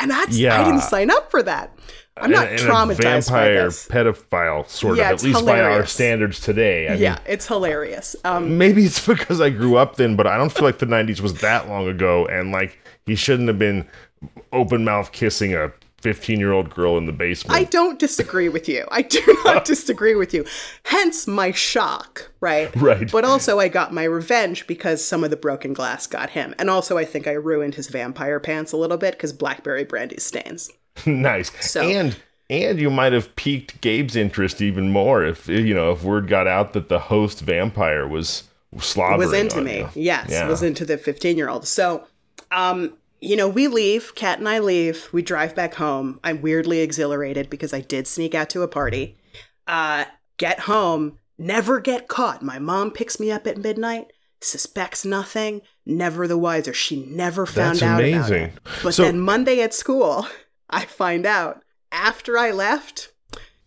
And 0.00 0.10
that's, 0.10 0.36
I 0.42 0.64
didn't 0.64 0.80
sign 0.80 1.10
up 1.10 1.30
for 1.30 1.42
that. 1.42 1.76
I'm 2.16 2.30
not 2.30 2.48
And- 2.48 2.60
and 2.60 2.68
traumatized 2.68 3.02
vampire 3.30 3.68
pedophile, 3.68 4.68
sort 4.68 4.96
Yeah, 4.98 5.10
of, 5.10 5.18
at 5.18 5.22
least 5.24 5.44
by 5.44 5.60
our 5.60 5.86
standards 5.86 6.40
today. 6.40 6.88
I 6.88 6.94
yeah, 6.94 7.18
it's 7.26 7.46
hilarious. 7.46 8.16
Um, 8.24 8.56
maybe 8.58 8.84
it's 8.84 9.06
because 9.06 9.40
I 9.40 9.50
grew 9.50 9.76
up 9.76 9.96
then, 9.96 10.16
but 10.16 10.26
I 10.26 10.36
don't 10.38 10.50
feel 10.50 10.64
like 10.64 10.78
the 10.78 10.86
'90s 10.86 11.20
was 11.20 11.34
that 11.40 11.68
long 11.68 11.88
ago, 11.88 12.26
and 12.26 12.52
like 12.52 12.78
he 13.06 13.14
shouldn't 13.14 13.48
have 13.48 13.58
been 13.58 13.86
open 14.52 14.84
mouth 14.84 15.12
kissing 15.12 15.54
a 15.54 15.72
15 16.02 16.38
year 16.40 16.52
old 16.52 16.70
girl 16.74 16.96
in 16.96 17.04
the 17.06 17.12
basement. 17.12 17.54
I 17.58 17.64
don't 17.64 17.98
disagree 17.98 18.48
with 18.48 18.68
you. 18.68 18.86
I 18.90 19.02
do 19.02 19.20
not 19.44 19.64
disagree 19.66 20.14
with 20.14 20.32
you. 20.32 20.46
Hence 20.84 21.26
my 21.26 21.50
shock, 21.52 22.30
right? 22.40 22.74
Right. 22.80 23.10
But 23.10 23.24
also, 23.24 23.58
I 23.58 23.68
got 23.68 23.92
my 23.92 24.04
revenge 24.04 24.66
because 24.66 25.04
some 25.04 25.24
of 25.24 25.30
the 25.30 25.36
broken 25.36 25.72
glass 25.74 26.06
got 26.06 26.30
him. 26.30 26.54
And 26.58 26.70
also, 26.70 26.96
I 26.96 27.04
think 27.04 27.26
I 27.26 27.32
ruined 27.32 27.74
his 27.74 27.88
vampire 27.88 28.40
pants 28.40 28.72
a 28.72 28.76
little 28.78 28.96
bit 28.96 29.12
because 29.12 29.32
blackberry 29.34 29.84
brandy 29.84 30.18
stains. 30.18 30.70
nice. 31.06 31.50
So- 31.70 31.82
and 31.82 32.16
and 32.48 32.80
you 32.80 32.90
might 32.90 33.12
have 33.12 33.36
piqued 33.36 33.80
Gabe's 33.80 34.16
interest 34.16 34.60
even 34.60 34.90
more 34.90 35.24
if 35.24 35.46
you 35.48 35.72
know 35.74 35.92
if 35.92 36.02
word 36.02 36.26
got 36.26 36.48
out 36.48 36.72
that 36.72 36.88
the 36.88 36.98
host 36.98 37.40
vampire 37.42 38.08
was 38.08 38.44
slobbering 38.78 39.18
was 39.28 39.32
into 39.38 39.58
on 39.58 39.64
me. 39.64 39.78
you. 39.80 39.88
Yes, 39.94 40.30
Yeah. 40.30 40.48
was 40.48 40.62
into 40.62 40.84
the 40.84 40.96
15 40.98 41.36
year 41.36 41.48
old. 41.48 41.68
So, 41.68 42.06
um, 42.50 42.94
you 43.20 43.36
know, 43.36 43.48
we 43.48 43.68
leave, 43.68 44.14
Kat 44.14 44.38
and 44.38 44.48
I 44.48 44.58
leave, 44.58 45.08
we 45.12 45.22
drive 45.22 45.54
back 45.54 45.74
home. 45.74 46.20
I'm 46.24 46.40
weirdly 46.42 46.80
exhilarated 46.80 47.50
because 47.50 47.72
I 47.74 47.80
did 47.80 48.06
sneak 48.06 48.34
out 48.34 48.50
to 48.50 48.62
a 48.62 48.68
party. 48.68 49.16
Uh, 49.66 50.06
get 50.38 50.60
home, 50.60 51.18
never 51.38 51.80
get 51.80 52.08
caught. 52.08 52.42
My 52.42 52.58
mom 52.58 52.90
picks 52.90 53.20
me 53.20 53.30
up 53.30 53.46
at 53.46 53.58
midnight, 53.58 54.12
suspects 54.40 55.04
nothing, 55.04 55.60
never 55.84 56.26
the 56.26 56.38
wiser. 56.38 56.72
She 56.72 57.04
never 57.06 57.46
found 57.46 57.76
That's 57.76 57.82
out 57.82 58.00
amazing. 58.00 58.44
about 58.44 58.48
it. 58.76 58.82
But 58.82 58.94
So- 58.94 59.02
then 59.02 59.20
Monday 59.20 59.60
at 59.60 59.74
school, 59.74 60.26
I 60.70 60.84
find 60.84 61.26
out 61.26 61.62
after 61.92 62.38
I 62.38 62.52
left, 62.52 63.12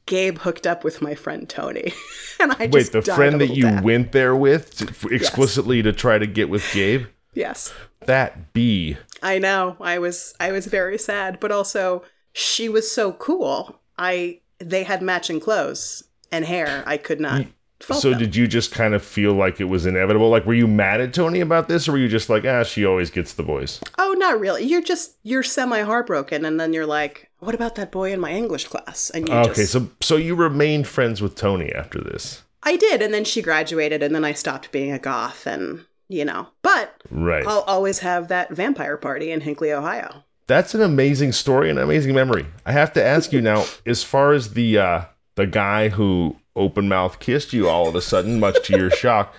Gabe 0.06 0.40
hooked 0.40 0.66
up 0.68 0.84
with 0.84 1.02
my 1.02 1.16
friend 1.16 1.48
Tony. 1.48 1.94
and 2.40 2.52
I 2.54 2.68
Wait, 2.68 2.72
just 2.72 2.92
the 2.94 3.02
friend 3.02 3.40
that 3.40 3.56
you 3.56 3.82
went 3.82 4.12
there 4.14 4.36
with 4.36 4.76
to, 4.78 5.08
explicitly 5.14 5.82
to 5.84 5.94
try 5.94 6.18
to 6.18 6.26
get 6.28 6.50
with 6.50 6.66
Gabe? 6.74 7.06
Yes. 7.34 7.74
That 8.06 8.54
B. 8.54 8.98
I 9.24 9.40
know. 9.40 9.78
I 9.80 9.98
was 10.00 10.36
I 10.40 10.52
was 10.52 10.68
very 10.68 10.98
sad, 11.00 11.40
but 11.40 11.52
also 11.52 12.04
she 12.34 12.70
was 12.70 12.92
so 12.92 13.14
cool. 13.14 13.80
I 13.98 14.42
they 14.60 14.84
had 14.84 15.02
matching 15.02 15.40
clothes 15.40 16.04
and 16.32 16.46
hair. 16.46 16.84
I 16.86 16.98
could 16.98 17.20
not 17.20 17.46
So 17.80 18.12
them. 18.12 18.20
did 18.20 18.36
you 18.36 18.48
just 18.48 18.72
kind 18.72 18.94
of 18.94 19.04
feel 19.04 19.34
like 19.34 19.60
it 19.60 19.66
was 19.66 19.86
inevitable? 19.86 20.30
Like 20.30 20.46
were 20.46 20.54
you 20.54 20.68
mad 20.68 21.02
at 21.02 21.14
Tony 21.14 21.40
about 21.40 21.68
this 21.68 21.88
or 21.88 21.94
were 21.94 21.98
you 21.98 22.08
just 22.08 22.30
like, 22.30 22.46
ah, 22.46 22.64
she 22.64 22.86
always 22.86 23.10
gets 23.10 23.34
the 23.34 23.44
boys? 23.44 23.80
Oh, 23.98 24.14
not 24.18 24.40
really. 24.40 24.64
You're 24.64 24.82
just 24.82 25.16
you're 25.24 25.44
semi 25.44 25.82
heartbroken 25.82 26.46
and 26.46 26.60
then 26.60 26.74
you're 26.74 26.86
like, 26.86 27.30
what 27.40 27.56
about 27.56 27.76
that 27.76 27.92
boy 27.92 28.12
in 28.14 28.20
my 28.20 28.32
English 28.32 28.68
class? 28.68 29.10
And 29.10 29.28
you 29.28 29.34
Okay, 29.34 29.54
just 29.62 29.72
so 29.72 29.90
so 30.02 30.18
you 30.18 30.36
remained 30.36 30.88
friends 30.88 31.22
with 31.22 31.36
Tony 31.36 31.72
after 31.74 32.00
this. 32.02 32.44
I 32.66 32.78
did, 32.78 33.02
and 33.02 33.14
then 33.14 33.26
she 33.26 33.42
graduated 33.42 34.02
and 34.02 34.16
then 34.16 34.24
I 34.24 34.32
stopped 34.32 34.72
being 34.72 34.94
a 34.94 35.00
goth 35.00 35.46
and 35.46 35.86
you 36.14 36.26
know. 36.26 36.48
But 36.62 37.02
Right. 37.12 37.46
I'll 37.46 37.62
always 37.62 38.00
have 38.00 38.28
that 38.30 38.52
vampire 38.52 38.98
party 38.98 39.32
in 39.32 39.42
Hinckley, 39.42 39.72
Ohio. 39.74 40.24
That's 40.48 40.74
an 40.76 40.82
amazing 40.82 41.32
story 41.32 41.70
and 41.70 41.78
an 41.80 41.84
amazing 41.86 42.14
memory. 42.14 42.46
I 42.66 42.72
have 42.74 42.92
to 42.94 43.04
ask 43.04 43.32
you 43.32 43.42
now, 43.42 43.66
as 43.86 44.04
far 44.04 44.34
as 44.34 44.54
the 44.54 44.78
uh 44.78 45.02
the 45.36 45.48
guy 45.48 45.90
who 45.90 46.36
open 46.56 46.88
mouth 46.88 47.20
kissed 47.20 47.52
you 47.54 47.68
all 47.68 47.88
of 47.88 47.96
a 47.96 48.02
sudden, 48.02 48.40
much 48.40 48.64
to 48.68 48.78
your 48.78 48.90
shock, 49.04 49.34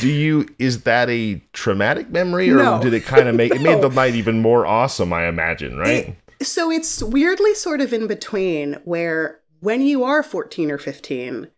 do 0.00 0.08
you 0.08 0.48
is 0.58 0.82
that 0.84 1.10
a 1.10 1.42
traumatic 1.52 2.10
memory 2.10 2.50
or 2.50 2.56
No. 2.56 2.80
did 2.82 2.94
it 2.94 3.04
kind 3.04 3.28
of 3.28 3.34
make 3.34 3.54
it 3.54 3.60
made 3.60 3.82
the 3.82 3.88
night 4.00 4.14
even 4.14 4.40
more 4.40 4.64
awesome, 4.64 5.12
I 5.12 5.26
imagine, 5.26 5.76
right? 5.76 6.16
So 6.40 6.70
it's 6.70 7.02
weirdly 7.02 7.54
sort 7.54 7.80
of 7.80 7.92
in 7.92 8.06
between 8.06 8.74
where 8.84 9.40
when 9.60 9.82
you 9.82 10.04
are 10.04 10.22
14 10.22 10.70
or 10.70 10.78
15, 10.78 11.48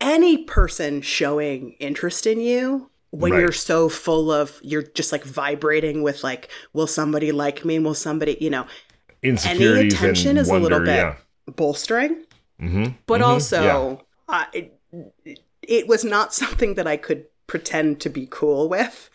any 0.00 0.44
person 0.44 1.02
showing 1.02 1.72
interest 1.80 2.26
in 2.26 2.40
you 2.40 2.87
when 3.10 3.32
Right. 3.32 3.40
you're 3.40 3.52
so 3.52 3.88
full 3.88 4.30
of 4.30 4.58
you're 4.62 4.82
just 4.82 5.12
like 5.12 5.24
vibrating 5.24 6.02
with 6.02 6.22
like 6.24 6.50
will 6.72 6.86
somebody 6.86 7.32
like 7.32 7.64
me 7.64 7.78
will 7.78 7.94
somebody 7.94 8.36
you 8.40 8.50
know 8.50 8.66
any 9.44 9.76
attention 9.76 10.36
is 10.36 10.48
wonder, 10.48 10.58
a 10.58 10.62
little 10.62 10.80
bit 10.80 10.96
yeah. 10.96 11.16
bolstering 11.56 12.24
hmm 12.60 12.84
but 13.06 13.20
Mhm, 13.20 13.24
also 13.24 14.04
uh, 14.28 14.44
it, 14.52 14.78
it 15.62 15.88
was 15.88 16.04
not 16.04 16.34
something 16.34 16.74
that 16.74 16.86
i 16.86 16.96
could 16.96 17.24
pretend 17.46 18.00
to 18.00 18.10
be 18.10 18.26
cool 18.30 18.68
with 18.68 19.10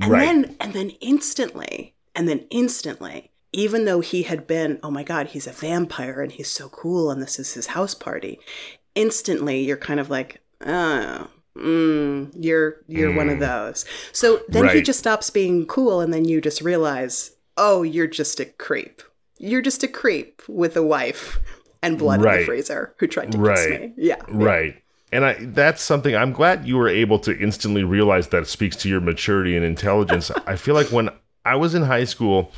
and 0.00 0.10
Right. 0.12 0.20
then 0.20 0.56
and 0.60 0.72
then 0.72 0.90
instantly 1.00 1.94
and 2.14 2.28
then 2.28 2.46
instantly 2.50 3.30
even 3.52 3.84
though 3.84 4.00
he 4.00 4.24
had 4.24 4.46
been 4.46 4.80
oh 4.82 4.90
my 4.90 5.02
god 5.04 5.28
he's 5.28 5.46
a 5.46 5.52
vampire 5.52 6.20
and 6.20 6.32
he's 6.32 6.50
so 6.50 6.68
cool 6.68 7.10
and 7.10 7.22
this 7.22 7.38
is 7.38 7.54
his 7.54 7.68
house 7.68 7.94
party 7.94 8.40
instantly 8.94 9.62
you're 9.62 9.76
kind 9.76 10.00
of 10.00 10.10
like 10.10 10.40
oh 10.64 11.28
mm, 11.56 12.32
you're 12.38 12.76
you're 12.86 13.14
one 13.14 13.28
of 13.28 13.40
those. 13.40 13.84
So 14.12 14.40
then 14.48 14.68
he 14.68 14.80
Mm. 14.80 14.84
Just 14.84 14.98
stops 14.98 15.30
being 15.30 15.66
cool 15.66 16.00
and 16.00 16.12
then 16.12 16.24
you 16.24 16.40
just 16.40 16.60
realize 16.60 17.32
oh 17.56 17.82
you're 17.82 18.06
just 18.06 18.40
a 18.40 18.44
creep. 18.44 19.02
You're 19.38 19.62
just 19.62 19.82
a 19.82 19.88
creep 19.88 20.42
with 20.48 20.76
a 20.76 20.82
wife 20.82 21.38
and 21.82 21.98
blood 21.98 22.24
in 22.24 22.40
the 22.40 22.44
freezer 22.44 22.94
who 22.98 23.06
tried 23.06 23.32
to 23.32 23.38
kiss 23.38 23.68
me. 23.68 23.92
Yeah 23.96 24.22
Right. 24.28 24.82
And 25.12 25.24
I 25.24 25.34
that's 25.40 25.82
something 25.82 26.14
I'm 26.16 26.32
glad 26.32 26.66
you 26.66 26.76
were 26.76 26.88
able 26.88 27.18
to 27.20 27.38
instantly 27.38 27.84
realize 27.84 28.28
that 28.28 28.46
speaks 28.46 28.76
to 28.76 28.88
your 28.88 29.00
maturity 29.00 29.56
and 29.56 29.64
intelligence. 29.64 30.30
I 30.46 30.56
feel 30.56 30.74
like 30.74 30.88
when 30.88 31.10
I 31.44 31.54
was 31.56 31.74
in 31.74 31.82
high 31.82 32.04
school, 32.04 32.50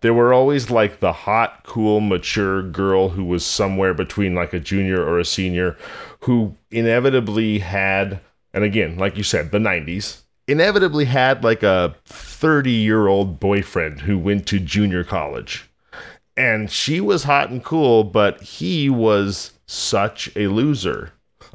there 0.00 0.14
were 0.14 0.32
always 0.34 0.70
like 0.70 1.00
the 1.00 1.12
hot, 1.12 1.62
cool, 1.64 2.00
mature 2.00 2.62
girl 2.62 3.10
who 3.10 3.24
was 3.24 3.44
somewhere 3.44 3.94
between 3.94 4.34
like 4.34 4.52
a 4.52 4.60
junior 4.60 5.02
or 5.02 5.18
a 5.18 5.24
senior 5.24 5.76
who 6.24 6.54
inevitably 6.70 7.60
had 7.60 8.20
and 8.52 8.62
again, 8.62 8.96
like 8.96 9.16
you 9.16 9.24
said, 9.24 9.50
the 9.50 9.58
90s, 9.58 10.22
inevitably 10.46 11.06
had 11.06 11.42
like 11.42 11.62
a 11.64 11.96
30-year-old 12.06 13.40
boyfriend 13.40 14.02
who 14.02 14.16
went 14.18 14.46
to 14.46 14.60
junior 14.60 15.02
college 15.02 15.68
and 16.36 16.70
she 16.70 17.00
was 17.00 17.24
hot 17.24 17.50
and 17.50 17.62
cool, 17.62 18.04
but 18.04 18.40
he 18.42 18.90
was 18.90 19.52
such 19.66 20.30
a 20.36 20.48
loser. 20.48 21.12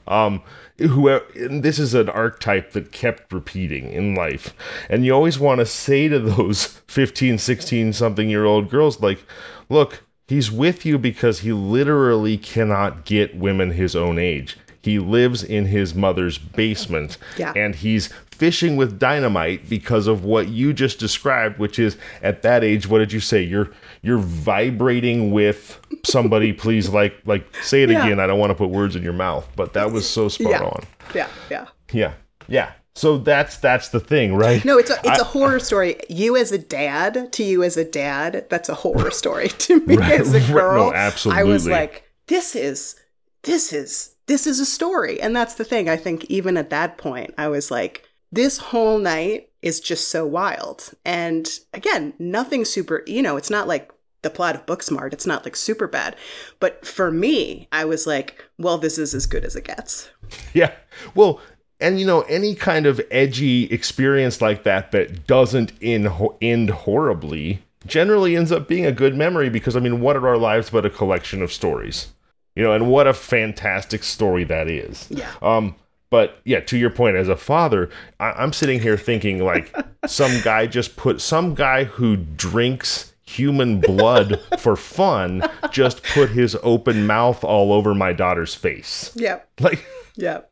Um, 0.07 0.41
whoever, 0.77 1.25
and 1.35 1.63
this 1.63 1.77
is 1.77 1.93
an 1.93 2.09
archetype 2.09 2.71
that 2.71 2.91
kept 2.91 3.31
repeating 3.33 3.91
in 3.91 4.15
life. 4.15 4.53
And 4.89 5.05
you 5.05 5.13
always 5.13 5.37
want 5.37 5.59
to 5.59 5.65
say 5.65 6.07
to 6.07 6.19
those 6.19 6.65
15, 6.87 7.37
16 7.37 7.93
something 7.93 8.29
year 8.29 8.45
old 8.45 8.69
girls, 8.69 9.01
like, 9.01 9.23
look, 9.69 10.03
he's 10.29 10.49
with 10.51 10.85
you 10.85 10.97
because 10.97 11.39
he 11.39 11.51
literally 11.51 12.37
cannot 12.37 13.03
get 13.03 13.35
women 13.35 13.71
his 13.71 13.95
own 13.95 14.17
age. 14.17 14.55
He 14.81 14.97
lives 14.97 15.43
in 15.43 15.65
his 15.65 15.93
mother's 15.93 16.37
basement 16.37 17.17
Yeah. 17.37 17.51
and 17.55 17.75
he's 17.75 18.07
fishing 18.31 18.77
with 18.77 18.97
dynamite 18.97 19.67
because 19.67 20.07
of 20.07 20.23
what 20.23 20.47
you 20.47 20.71
just 20.71 20.97
described, 20.99 21.59
which 21.59 21.77
is 21.77 21.97
at 22.23 22.41
that 22.43 22.63
age, 22.63 22.87
what 22.87 22.99
did 22.99 23.11
you 23.11 23.19
say? 23.19 23.41
You're 23.41 23.69
you're 24.01 24.19
vibrating 24.19 25.31
with 25.31 25.77
somebody, 26.05 26.53
please 26.63 26.87
like 26.89 27.13
like 27.25 27.43
say 27.61 27.83
it 27.83 27.89
Yeah. 27.89 28.05
again. 28.05 28.19
I 28.21 28.27
don't 28.27 28.39
want 28.39 28.51
to 28.51 28.55
put 28.55 28.69
words 28.69 28.95
in 28.95 29.03
your 29.03 29.11
mouth, 29.13 29.45
but 29.57 29.73
that 29.73 29.91
was 29.91 30.07
so 30.09 30.29
spot 30.29 30.51
Yeah. 30.51 30.61
on. 30.63 30.83
Yeah, 31.13 31.27
yeah. 31.51 31.65
Yeah. 31.91 32.13
Yeah. 32.47 32.71
So 32.99 33.17
that's 33.17 33.57
that's 33.57 33.87
the 33.89 34.01
thing, 34.01 34.35
right? 34.35 34.63
No, 34.65 34.77
it's 34.77 34.91
a 34.91 34.99
it's 35.05 35.21
a 35.21 35.23
horror 35.23 35.59
story. 35.59 35.95
You 36.09 36.35
as 36.35 36.51
a 36.51 36.57
dad, 36.57 37.31
to 37.31 37.43
you 37.45 37.63
as 37.63 37.77
a 37.77 37.85
dad, 37.85 38.45
that's 38.49 38.67
a 38.67 38.73
horror 38.73 39.09
story. 39.11 39.47
to 39.59 39.79
me 39.85 39.95
Right, 39.95 40.19
as 40.19 40.33
a 40.33 40.39
right. 40.39 40.49
No, 40.49 40.53
girl, 40.53 40.91
I 41.31 41.43
was 41.45 41.65
like, 41.65 42.11
this 42.27 42.57
is 42.57 42.99
this 43.43 43.71
is 43.71 44.15
this 44.27 44.45
is 44.45 44.59
a 44.59 44.65
story. 44.65 45.21
And 45.21 45.33
that's 45.33 45.55
the 45.55 45.63
thing. 45.63 45.87
I 45.87 45.95
think 45.95 46.25
even 46.25 46.57
at 46.57 46.69
that 46.71 46.97
point, 46.97 47.33
I 47.37 47.47
was 47.47 47.71
like, 47.71 48.05
this 48.33 48.57
whole 48.57 48.97
night 48.97 49.49
is 49.61 49.79
just 49.79 50.09
so 50.09 50.25
wild. 50.25 50.91
And 51.05 51.49
again, 51.73 52.13
nothing 52.19 52.65
super, 52.65 53.03
you 53.07 53.21
know, 53.21 53.37
it's 53.37 53.49
not 53.49 53.67
like 53.67 53.91
the 54.23 54.29
plot 54.29 54.55
of 54.55 54.65
Booksmart. 54.65 55.13
It's 55.13 55.25
not 55.25 55.45
like 55.45 55.55
super 55.55 55.87
bad. 55.87 56.17
But 56.59 56.85
for 56.85 57.11
me, 57.11 57.69
I 57.71 57.85
was 57.85 58.05
like, 58.05 58.43
well, 58.57 58.77
this 58.77 58.97
is 58.97 59.15
as 59.15 59.25
good 59.25 59.45
as 59.45 59.55
it 59.55 59.63
gets. 59.63 60.09
Yeah. 60.53 60.73
Well, 61.15 61.41
and 61.79 61.99
you 61.99 62.05
know, 62.05 62.21
any 62.21 62.55
kind 62.55 62.85
of 62.85 62.99
edgy 63.11 63.65
experience 63.71 64.41
like 64.41 64.63
that 64.63 64.91
that 64.91 65.25
doesn't 65.27 65.71
in, 65.81 66.11
end 66.41 66.69
horribly 66.69 67.61
generally 67.85 68.35
ends 68.35 68.51
up 68.51 68.67
being 68.67 68.85
a 68.85 68.91
good 68.91 69.15
memory 69.15 69.49
because, 69.49 69.75
I 69.75 69.79
mean, 69.79 70.01
what 70.01 70.15
are 70.17 70.27
our 70.27 70.37
lives 70.37 70.69
but 70.69 70.85
a 70.85 70.89
collection 70.89 71.41
of 71.41 71.51
stories? 71.51 72.09
You 72.55 72.63
know, 72.63 72.73
and 72.73 72.89
what 72.89 73.07
a 73.07 73.13
fantastic 73.13 74.03
story 74.03 74.43
that 74.45 74.67
is. 74.67 75.07
Yeah. 75.09 75.31
Um, 75.41 75.75
but 76.09 76.39
yeah, 76.43 76.59
to 76.61 76.77
your 76.77 76.89
point, 76.89 77.15
as 77.15 77.29
a 77.29 77.37
father, 77.37 77.89
I- 78.19 78.31
I'm 78.33 78.51
sitting 78.51 78.81
here 78.81 78.97
thinking 78.97 79.43
like 79.43 79.73
some 80.07 80.41
guy 80.41 80.67
just 80.67 80.97
put 80.97 81.21
some 81.21 81.53
guy 81.55 81.85
who 81.85 82.17
drinks 82.17 83.13
human 83.23 83.79
blood 83.79 84.41
for 84.57 84.75
fun 84.75 85.43
just 85.71 86.01
put 86.03 86.31
his 86.31 86.57
open 86.63 87.05
mouth 87.05 87.43
all 87.43 87.71
over 87.71 87.93
my 87.93 88.11
daughter's 88.11 88.55
face. 88.55 89.11
Yep. 89.15 89.47
Like, 89.61 89.85
Yep. 90.15 90.48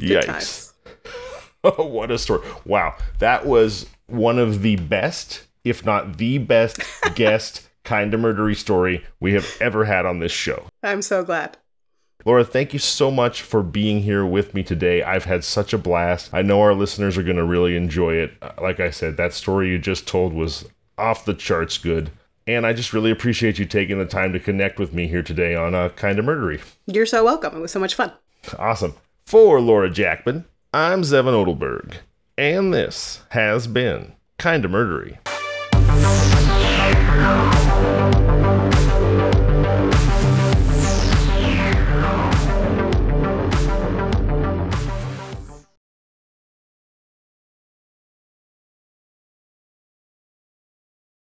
Good 0.00 0.24
yikes. 0.24 0.72
Oh, 1.62 1.84
what 1.84 2.10
a 2.10 2.16
story. 2.16 2.46
Wow. 2.64 2.96
That 3.18 3.44
was 3.44 3.84
one 4.06 4.38
of 4.38 4.62
the 4.62 4.76
best, 4.76 5.46
if 5.62 5.84
not 5.84 6.16
the 6.16 6.38
best, 6.38 6.80
guest 7.14 7.68
kind 7.84 8.14
of 8.14 8.20
murdery 8.20 8.56
story 8.56 9.04
we 9.20 9.34
have 9.34 9.46
ever 9.60 9.84
had 9.84 10.06
on 10.06 10.20
this 10.20 10.32
show. 10.32 10.64
I'm 10.82 11.02
so 11.02 11.22
glad. 11.22 11.58
Laura, 12.24 12.44
thank 12.44 12.72
you 12.72 12.78
so 12.78 13.10
much 13.10 13.42
for 13.42 13.62
being 13.62 14.00
here 14.02 14.24
with 14.24 14.54
me 14.54 14.62
today. 14.62 15.02
I've 15.02 15.24
had 15.26 15.44
such 15.44 15.74
a 15.74 15.78
blast. 15.78 16.30
I 16.32 16.40
know 16.40 16.62
our 16.62 16.72
listeners 16.74 17.18
are 17.18 17.22
going 17.22 17.36
to 17.36 17.44
really 17.44 17.76
enjoy 17.76 18.14
it. 18.14 18.32
Uh, 18.40 18.52
Like 18.60 18.80
I 18.80 18.90
said, 18.90 19.18
that 19.18 19.34
story 19.34 19.68
you 19.68 19.78
just 19.78 20.06
told 20.08 20.32
was 20.32 20.66
off 20.96 21.26
the 21.26 21.34
charts 21.34 21.76
good. 21.76 22.10
And 22.46 22.66
I 22.66 22.72
just 22.72 22.94
really 22.94 23.10
appreciate 23.10 23.58
you 23.58 23.66
taking 23.66 23.98
the 23.98 24.06
time 24.06 24.32
to 24.32 24.40
connect 24.40 24.78
with 24.78 24.94
me 24.94 25.08
here 25.08 25.22
today 25.22 25.54
on 25.54 25.74
uh, 25.74 25.90
Kind 25.90 26.18
of 26.18 26.24
Murdery. 26.24 26.62
You're 26.86 27.04
so 27.06 27.22
welcome. 27.22 27.54
It 27.54 27.60
was 27.60 27.70
so 27.72 27.80
much 27.80 27.94
fun. 27.94 28.12
Awesome. 28.58 28.94
For 29.30 29.60
Laura 29.60 29.88
Jacqmin, 29.88 30.44
I'm 30.74 31.02
Zevin 31.02 31.34
Odelberg, 31.34 31.98
and 32.36 32.74
this 32.74 33.22
has 33.28 33.68
been 33.68 34.14
Kinda 34.40 34.66
Murdery. 34.66 35.18